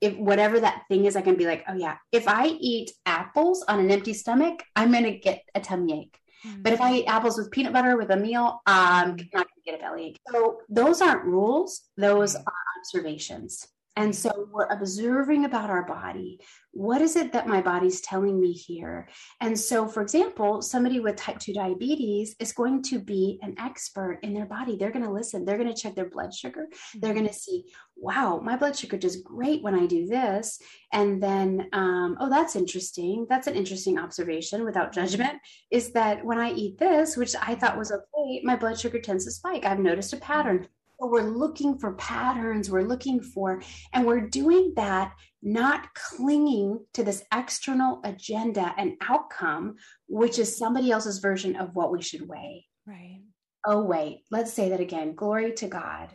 if 0.00 0.16
whatever 0.16 0.58
that 0.58 0.82
thing 0.88 1.04
is, 1.04 1.14
I 1.14 1.22
can 1.22 1.36
be 1.36 1.46
like, 1.46 1.64
oh 1.68 1.74
yeah, 1.74 1.96
if 2.10 2.26
I 2.26 2.48
eat 2.48 2.90
apples 3.06 3.64
on 3.68 3.78
an 3.78 3.88
empty 3.88 4.12
stomach, 4.12 4.64
I'm 4.74 4.90
gonna 4.90 5.16
get 5.16 5.44
a 5.54 5.60
tummy 5.60 6.00
ache. 6.00 6.18
Mm-hmm. 6.44 6.62
But 6.62 6.72
if 6.72 6.80
I 6.80 6.94
eat 6.94 7.06
apples 7.06 7.38
with 7.38 7.52
peanut 7.52 7.72
butter 7.72 7.96
with 7.96 8.10
a 8.10 8.16
meal, 8.16 8.60
I'm 8.66 9.10
not 9.10 9.46
gonna 9.46 9.64
get 9.64 9.76
a 9.76 9.78
bellyache. 9.78 10.18
So 10.28 10.58
those 10.68 11.00
aren't 11.00 11.24
rules; 11.24 11.82
those 11.96 12.34
are 12.34 12.52
observations. 12.80 13.68
And 13.96 14.14
so 14.14 14.48
we're 14.50 14.66
observing 14.66 15.44
about 15.44 15.68
our 15.68 15.84
body. 15.84 16.40
What 16.70 17.02
is 17.02 17.14
it 17.16 17.32
that 17.34 17.46
my 17.46 17.60
body's 17.60 18.00
telling 18.00 18.40
me 18.40 18.52
here? 18.52 19.08
And 19.42 19.58
so, 19.58 19.86
for 19.86 20.00
example, 20.00 20.62
somebody 20.62 20.98
with 20.98 21.16
type 21.16 21.38
2 21.38 21.52
diabetes 21.52 22.34
is 22.38 22.54
going 22.54 22.82
to 22.84 22.98
be 22.98 23.38
an 23.42 23.54
expert 23.58 24.18
in 24.22 24.32
their 24.32 24.46
body. 24.46 24.76
They're 24.76 24.90
going 24.90 25.04
to 25.04 25.12
listen, 25.12 25.44
they're 25.44 25.58
going 25.58 25.72
to 25.72 25.80
check 25.80 25.94
their 25.94 26.08
blood 26.08 26.32
sugar. 26.32 26.68
They're 26.94 27.12
going 27.12 27.26
to 27.26 27.34
see, 27.34 27.66
wow, 27.94 28.40
my 28.42 28.56
blood 28.56 28.76
sugar 28.76 28.96
does 28.96 29.20
great 29.20 29.62
when 29.62 29.74
I 29.74 29.84
do 29.84 30.06
this. 30.06 30.58
And 30.92 31.22
then, 31.22 31.68
um, 31.74 32.16
oh, 32.18 32.30
that's 32.30 32.56
interesting. 32.56 33.26
That's 33.28 33.46
an 33.46 33.56
interesting 33.56 33.98
observation 33.98 34.64
without 34.64 34.94
judgment 34.94 35.34
is 35.70 35.92
that 35.92 36.24
when 36.24 36.38
I 36.38 36.52
eat 36.52 36.78
this, 36.78 37.18
which 37.18 37.34
I 37.40 37.54
thought 37.56 37.76
was 37.76 37.92
okay, 37.92 38.40
my 38.42 38.56
blood 38.56 38.80
sugar 38.80 39.00
tends 39.00 39.26
to 39.26 39.30
spike. 39.30 39.66
I've 39.66 39.78
noticed 39.78 40.14
a 40.14 40.16
pattern 40.16 40.66
we're 41.10 41.22
looking 41.22 41.78
for 41.78 41.94
patterns, 41.94 42.70
we're 42.70 42.82
looking 42.82 43.20
for, 43.20 43.62
and 43.92 44.06
we're 44.06 44.28
doing 44.28 44.72
that 44.76 45.12
not 45.42 45.92
clinging 45.94 46.84
to 46.94 47.02
this 47.02 47.24
external 47.34 48.00
agenda 48.04 48.74
and 48.78 48.94
outcome, 49.00 49.76
which 50.06 50.38
is 50.38 50.56
somebody 50.56 50.90
else's 50.90 51.18
version 51.18 51.56
of 51.56 51.74
what 51.74 51.90
we 51.90 52.00
should 52.00 52.28
weigh. 52.28 52.66
Right. 52.86 53.22
Oh, 53.66 53.82
wait, 53.82 54.22
let's 54.30 54.52
say 54.52 54.70
that 54.70 54.80
again. 54.80 55.14
Glory 55.14 55.52
to 55.54 55.68
God. 55.68 56.10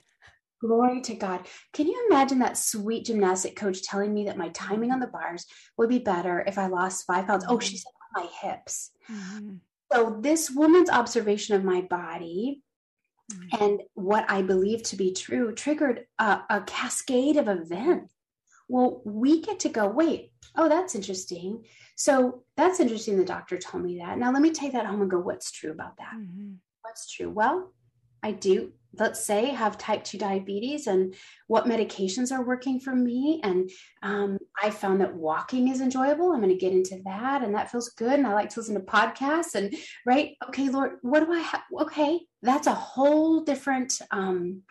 Glory 0.60 1.02
to 1.02 1.14
God. 1.14 1.46
Can 1.74 1.88
you 1.88 2.08
imagine 2.10 2.40
that 2.40 2.58
sweet 2.58 3.06
gymnastic 3.06 3.56
coach 3.56 3.84
telling 3.84 4.14
me 4.14 4.26
that 4.26 4.38
my 4.38 4.50
timing 4.50 4.92
on 4.92 5.00
the 5.00 5.08
bars 5.08 5.46
would 5.78 5.90
be 5.90 6.00
better 6.00 6.44
if 6.48 6.58
I 6.58 6.68
lost 6.68 7.06
five 7.06 7.28
pounds? 7.28 7.46
Oh, 7.48 7.60
she 7.60 7.76
mm-hmm. 7.76 7.78
said 7.78 7.92
my 8.16 8.28
hips. 8.42 8.92
Mm-hmm. 9.12 9.56
So, 9.94 10.18
this 10.20 10.50
woman's 10.50 10.90
observation 10.90 11.56
of 11.56 11.64
my 11.64 11.82
body 11.82 12.62
mm-hmm. 13.32 13.64
and 13.64 13.82
what 13.94 14.26
I 14.30 14.42
believe 14.42 14.84
to 14.84 14.96
be 14.96 15.14
true 15.14 15.54
triggered 15.54 16.06
a, 16.20 16.42
a 16.50 16.62
cascade 16.66 17.38
of 17.38 17.48
events. 17.48 18.14
Well, 18.70 19.02
we 19.06 19.42
get 19.42 19.62
to 19.62 19.70
go, 19.70 19.88
wait, 19.88 20.34
oh, 20.56 20.68
that's 20.68 20.96
interesting. 20.96 21.66
So, 21.96 22.44
that's 22.58 22.80
interesting. 22.80 23.18
The 23.18 23.24
doctor 23.24 23.58
told 23.58 23.84
me 23.84 24.00
that. 24.00 24.18
Now, 24.18 24.32
let 24.32 24.42
me 24.42 24.52
take 24.52 24.74
that 24.74 24.86
home 24.86 25.02
and 25.02 25.10
go, 25.10 25.20
what's 25.20 25.52
true 25.52 25.72
about 25.72 25.98
that? 25.98 26.14
Mm-hmm. 26.16 26.54
What's 26.82 27.10
true? 27.10 27.30
Well, 27.30 27.74
I 28.22 28.32
do 28.32 28.74
let's 29.00 29.26
say 29.26 29.48
have 29.48 29.78
type 29.78 30.04
2 30.04 30.18
diabetes 30.18 30.88
and 30.88 31.16
what 31.48 31.66
medications 31.66 32.32
are 32.32 32.44
working 32.44 32.80
for 32.80 32.96
me. 32.96 33.40
And 33.44 33.70
um, 34.04 34.38
i 34.62 34.70
found 34.70 35.02
that 35.02 35.16
walking 35.16 35.68
is 35.68 35.82
enjoyable. 35.82 36.32
I'm 36.32 36.42
going 36.42 36.50
to 36.50 36.58
get 36.58 36.74
into 36.74 37.02
that 37.06 37.44
and 37.44 37.54
that 37.56 37.72
feels 37.72 37.90
good 37.90 38.14
and 38.14 38.28
i 38.28 38.34
like 38.34 38.50
to 38.50 38.60
listen 38.60 38.76
to 38.76 38.82
podcasts 38.82 39.56
and 39.56 39.74
right? 40.06 40.36
Okay 40.48 40.70
lord 40.70 40.98
what 41.02 41.26
do 41.26 41.32
i 41.32 41.40
have 41.40 41.62
okay 41.82 42.20
that's 42.42 42.68
a 42.68 42.74
whole 42.74 43.42
different 43.44 43.94
um, 44.12 44.64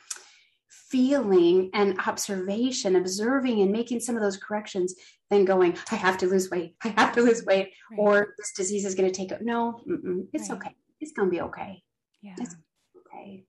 feeling 0.69 1.71
and 1.75 1.99
observation 2.07 2.97
observing 2.97 3.61
and 3.61 3.73
making 3.73 4.01
some 4.01 4.17
of 4.17 4.23
those 4.23 4.37
corrections 4.37 4.95
than 5.31 5.45
going 5.45 5.77
i 5.91 5.97
have 5.97 6.19
to 6.19 6.27
lose 6.27 6.51
weight. 6.51 6.75
I 6.85 6.89
have 6.89 7.12
to 7.15 7.23
lose 7.23 7.45
weight 7.45 7.73
right. 7.91 7.99
or 7.99 8.35
this 8.39 8.53
disease 8.53 8.85
is 8.85 8.95
going 8.95 9.11
to 9.11 9.17
take 9.17 9.33
up 9.33 9.41
no 9.43 9.81
it's 10.33 10.49
right. 10.51 10.57
okay. 10.57 10.75
It's 11.01 11.12
going 11.12 11.29
to 11.29 11.31
be 11.31 11.43
okay. 11.43 11.83
Yeah. 12.23 12.35
It's 12.39 12.57
okay 12.97 13.45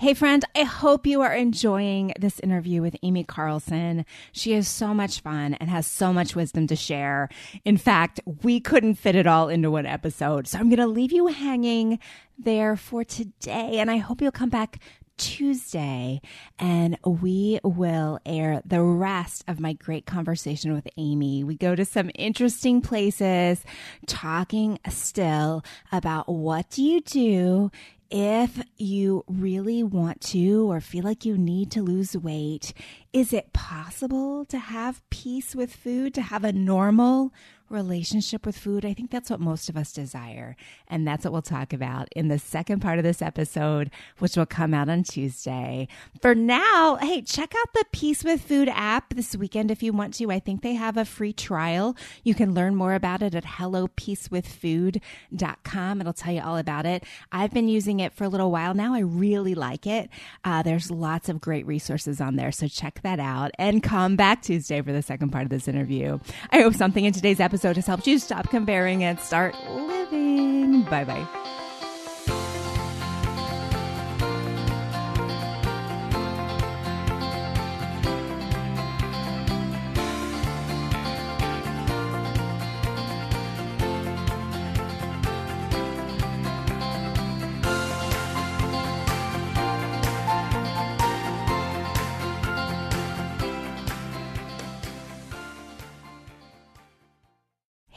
Hey, 0.00 0.14
friend, 0.14 0.44
I 0.54 0.62
hope 0.62 1.08
you 1.08 1.22
are 1.22 1.34
enjoying 1.34 2.12
this 2.20 2.38
interview 2.38 2.82
with 2.82 2.94
Amy 3.02 3.24
Carlson. 3.24 4.06
She 4.30 4.52
is 4.52 4.68
so 4.68 4.94
much 4.94 5.18
fun 5.18 5.54
and 5.54 5.68
has 5.68 5.88
so 5.88 6.12
much 6.12 6.36
wisdom 6.36 6.68
to 6.68 6.76
share. 6.76 7.28
In 7.64 7.76
fact, 7.76 8.20
we 8.44 8.60
couldn't 8.60 8.94
fit 8.94 9.16
it 9.16 9.26
all 9.26 9.48
into 9.48 9.72
one 9.72 9.86
episode. 9.86 10.46
So 10.46 10.56
I'm 10.60 10.68
going 10.68 10.78
to 10.78 10.86
leave 10.86 11.10
you 11.10 11.26
hanging 11.26 11.98
there 12.38 12.76
for 12.76 13.02
today. 13.02 13.80
And 13.80 13.90
I 13.90 13.96
hope 13.96 14.22
you'll 14.22 14.30
come 14.30 14.50
back 14.50 14.78
Tuesday 15.16 16.20
and 16.60 16.96
we 17.04 17.58
will 17.64 18.20
air 18.24 18.62
the 18.64 18.80
rest 18.80 19.44
of 19.48 19.58
my 19.58 19.72
great 19.72 20.06
conversation 20.06 20.72
with 20.72 20.86
Amy. 20.96 21.42
We 21.42 21.56
go 21.56 21.74
to 21.74 21.84
some 21.84 22.10
interesting 22.14 22.80
places 22.80 23.64
talking 24.06 24.78
still 24.88 25.64
about 25.90 26.28
what 26.28 26.70
do 26.70 26.84
you 26.84 27.00
do 27.00 27.72
if 28.10 28.62
you 28.76 29.24
really 29.26 29.82
want 29.82 30.20
to 30.20 30.70
or 30.70 30.80
feel 30.80 31.04
like 31.04 31.24
you 31.24 31.36
need 31.36 31.70
to 31.72 31.82
lose 31.82 32.16
weight, 32.16 32.72
is 33.12 33.32
it 33.32 33.52
possible 33.52 34.44
to 34.46 34.58
have 34.58 35.02
peace 35.10 35.54
with 35.54 35.74
food, 35.74 36.14
to 36.14 36.22
have 36.22 36.44
a 36.44 36.52
normal 36.52 37.32
relationship 37.70 38.46
with 38.46 38.56
food. 38.56 38.84
I 38.84 38.94
think 38.94 39.10
that's 39.10 39.30
what 39.30 39.40
most 39.40 39.68
of 39.68 39.76
us 39.76 39.92
desire. 39.92 40.56
And 40.88 41.06
that's 41.06 41.24
what 41.24 41.32
we'll 41.32 41.42
talk 41.42 41.72
about 41.72 42.08
in 42.16 42.28
the 42.28 42.38
second 42.38 42.80
part 42.80 42.98
of 42.98 43.04
this 43.04 43.20
episode, 43.20 43.90
which 44.18 44.36
will 44.36 44.46
come 44.46 44.72
out 44.72 44.88
on 44.88 45.02
Tuesday. 45.02 45.88
For 46.22 46.34
now, 46.34 46.96
hey, 46.96 47.20
check 47.22 47.52
out 47.58 47.72
the 47.74 47.84
Peace 47.92 48.24
with 48.24 48.40
Food 48.40 48.70
app 48.72 49.14
this 49.14 49.36
weekend 49.36 49.70
if 49.70 49.82
you 49.82 49.92
want 49.92 50.14
to. 50.14 50.30
I 50.30 50.38
think 50.38 50.62
they 50.62 50.72
have 50.74 50.96
a 50.96 51.04
free 51.04 51.34
trial. 51.34 51.96
You 52.22 52.34
can 52.34 52.54
learn 52.54 52.74
more 52.74 52.94
about 52.94 53.22
it 53.22 53.34
at 53.34 53.44
hellopeacewithfood.com. 53.44 56.00
It'll 56.00 56.12
tell 56.12 56.32
you 56.32 56.42
all 56.42 56.56
about 56.56 56.86
it. 56.86 57.04
I've 57.30 57.52
been 57.52 57.68
using 57.68 58.00
it 58.00 58.14
for 58.14 58.24
a 58.24 58.28
little 58.28 58.50
while 58.50 58.74
now. 58.74 58.94
I 58.94 59.00
really 59.00 59.54
like 59.54 59.86
it. 59.86 60.08
Uh, 60.44 60.62
there's 60.62 60.90
lots 60.90 61.28
of 61.28 61.40
great 61.40 61.66
resources 61.66 62.20
on 62.20 62.36
there. 62.36 62.50
So 62.50 62.66
check 62.66 63.00
that 63.02 63.20
out 63.20 63.50
and 63.58 63.82
come 63.82 64.16
back 64.16 64.40
Tuesday 64.42 64.80
for 64.80 64.92
the 64.92 65.02
second 65.02 65.30
part 65.30 65.44
of 65.44 65.50
this 65.50 65.68
interview. 65.68 66.18
I 66.50 66.62
hope 66.62 66.74
something 66.74 67.04
in 67.04 67.12
today's 67.12 67.40
episode 67.40 67.57
episode 67.58 67.74
has 67.74 67.86
helped 67.88 68.06
you 68.06 68.20
stop 68.20 68.48
comparing 68.50 69.02
and 69.02 69.18
start 69.18 69.52
living. 69.68 70.82
Bye 70.82 71.02
bye. 71.02 71.47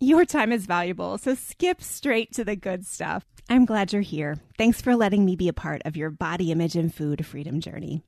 Your 0.00 0.24
time 0.24 0.52
is 0.52 0.66
valuable, 0.66 1.18
so 1.18 1.34
skip 1.34 1.82
straight 1.82 2.32
to 2.34 2.44
the 2.44 2.56
good 2.56 2.86
stuff. 2.86 3.24
I'm 3.48 3.64
glad 3.64 3.92
you're 3.92 4.02
here. 4.02 4.36
Thanks 4.58 4.80
for 4.80 4.96
letting 4.96 5.24
me 5.24 5.36
be 5.36 5.48
a 5.48 5.52
part 5.52 5.82
of 5.84 5.96
your 5.96 6.10
body 6.10 6.50
image 6.50 6.76
and 6.76 6.92
food 6.92 7.24
freedom 7.24 7.60
journey. 7.60 8.02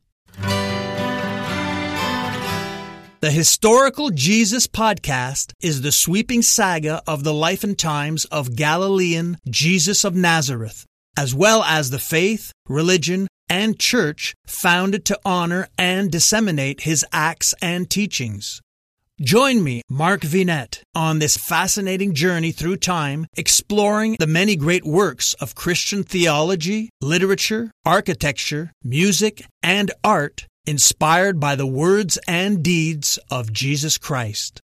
The 3.20 3.33
Historical 3.33 4.11
Jesus 4.11 4.68
Podcast 4.68 5.52
is 5.61 5.83
the 5.83 5.90
sweeping 5.90 6.40
saga 6.42 7.02
of 7.04 7.24
the 7.24 7.35
life 7.35 7.64
and 7.64 7.76
times 7.76 8.24
of 8.26 8.54
Galilean 8.54 9.38
Jesus 9.50 10.04
of 10.04 10.14
Nazareth, 10.14 10.87
as 11.16 11.35
well 11.35 11.64
as 11.64 11.90
the 11.90 11.98
faith, 11.98 12.52
religion, 12.68 13.26
and 13.48 13.78
church 13.78 14.35
founded 14.46 15.04
to 15.07 15.18
honor 15.24 15.66
and 15.76 16.12
disseminate 16.12 16.83
his 16.83 17.04
acts 17.12 17.54
and 17.61 17.90
teachings. 17.90 18.61
Join 19.20 19.64
me, 19.64 19.83
Mark 19.90 20.20
Vinet, 20.20 20.85
on 20.94 21.18
this 21.18 21.37
fascinating 21.37 22.14
journey 22.14 22.52
through 22.52 22.76
time, 22.76 23.26
exploring 23.37 24.14
the 24.20 24.28
many 24.28 24.54
great 24.54 24.85
works 24.85 25.35
of 25.35 25.57
Christian 25.57 26.04
theology, 26.04 26.90
literature, 27.00 27.72
architecture, 27.85 28.70
music, 28.85 29.44
and 29.61 29.90
art 30.04 30.46
inspired 30.68 31.40
by 31.40 31.57
the 31.57 31.66
words 31.66 32.16
and 32.28 32.62
deeds 32.62 33.18
of 33.28 33.52
Jesus 33.52 33.98
Christ. 33.98 34.61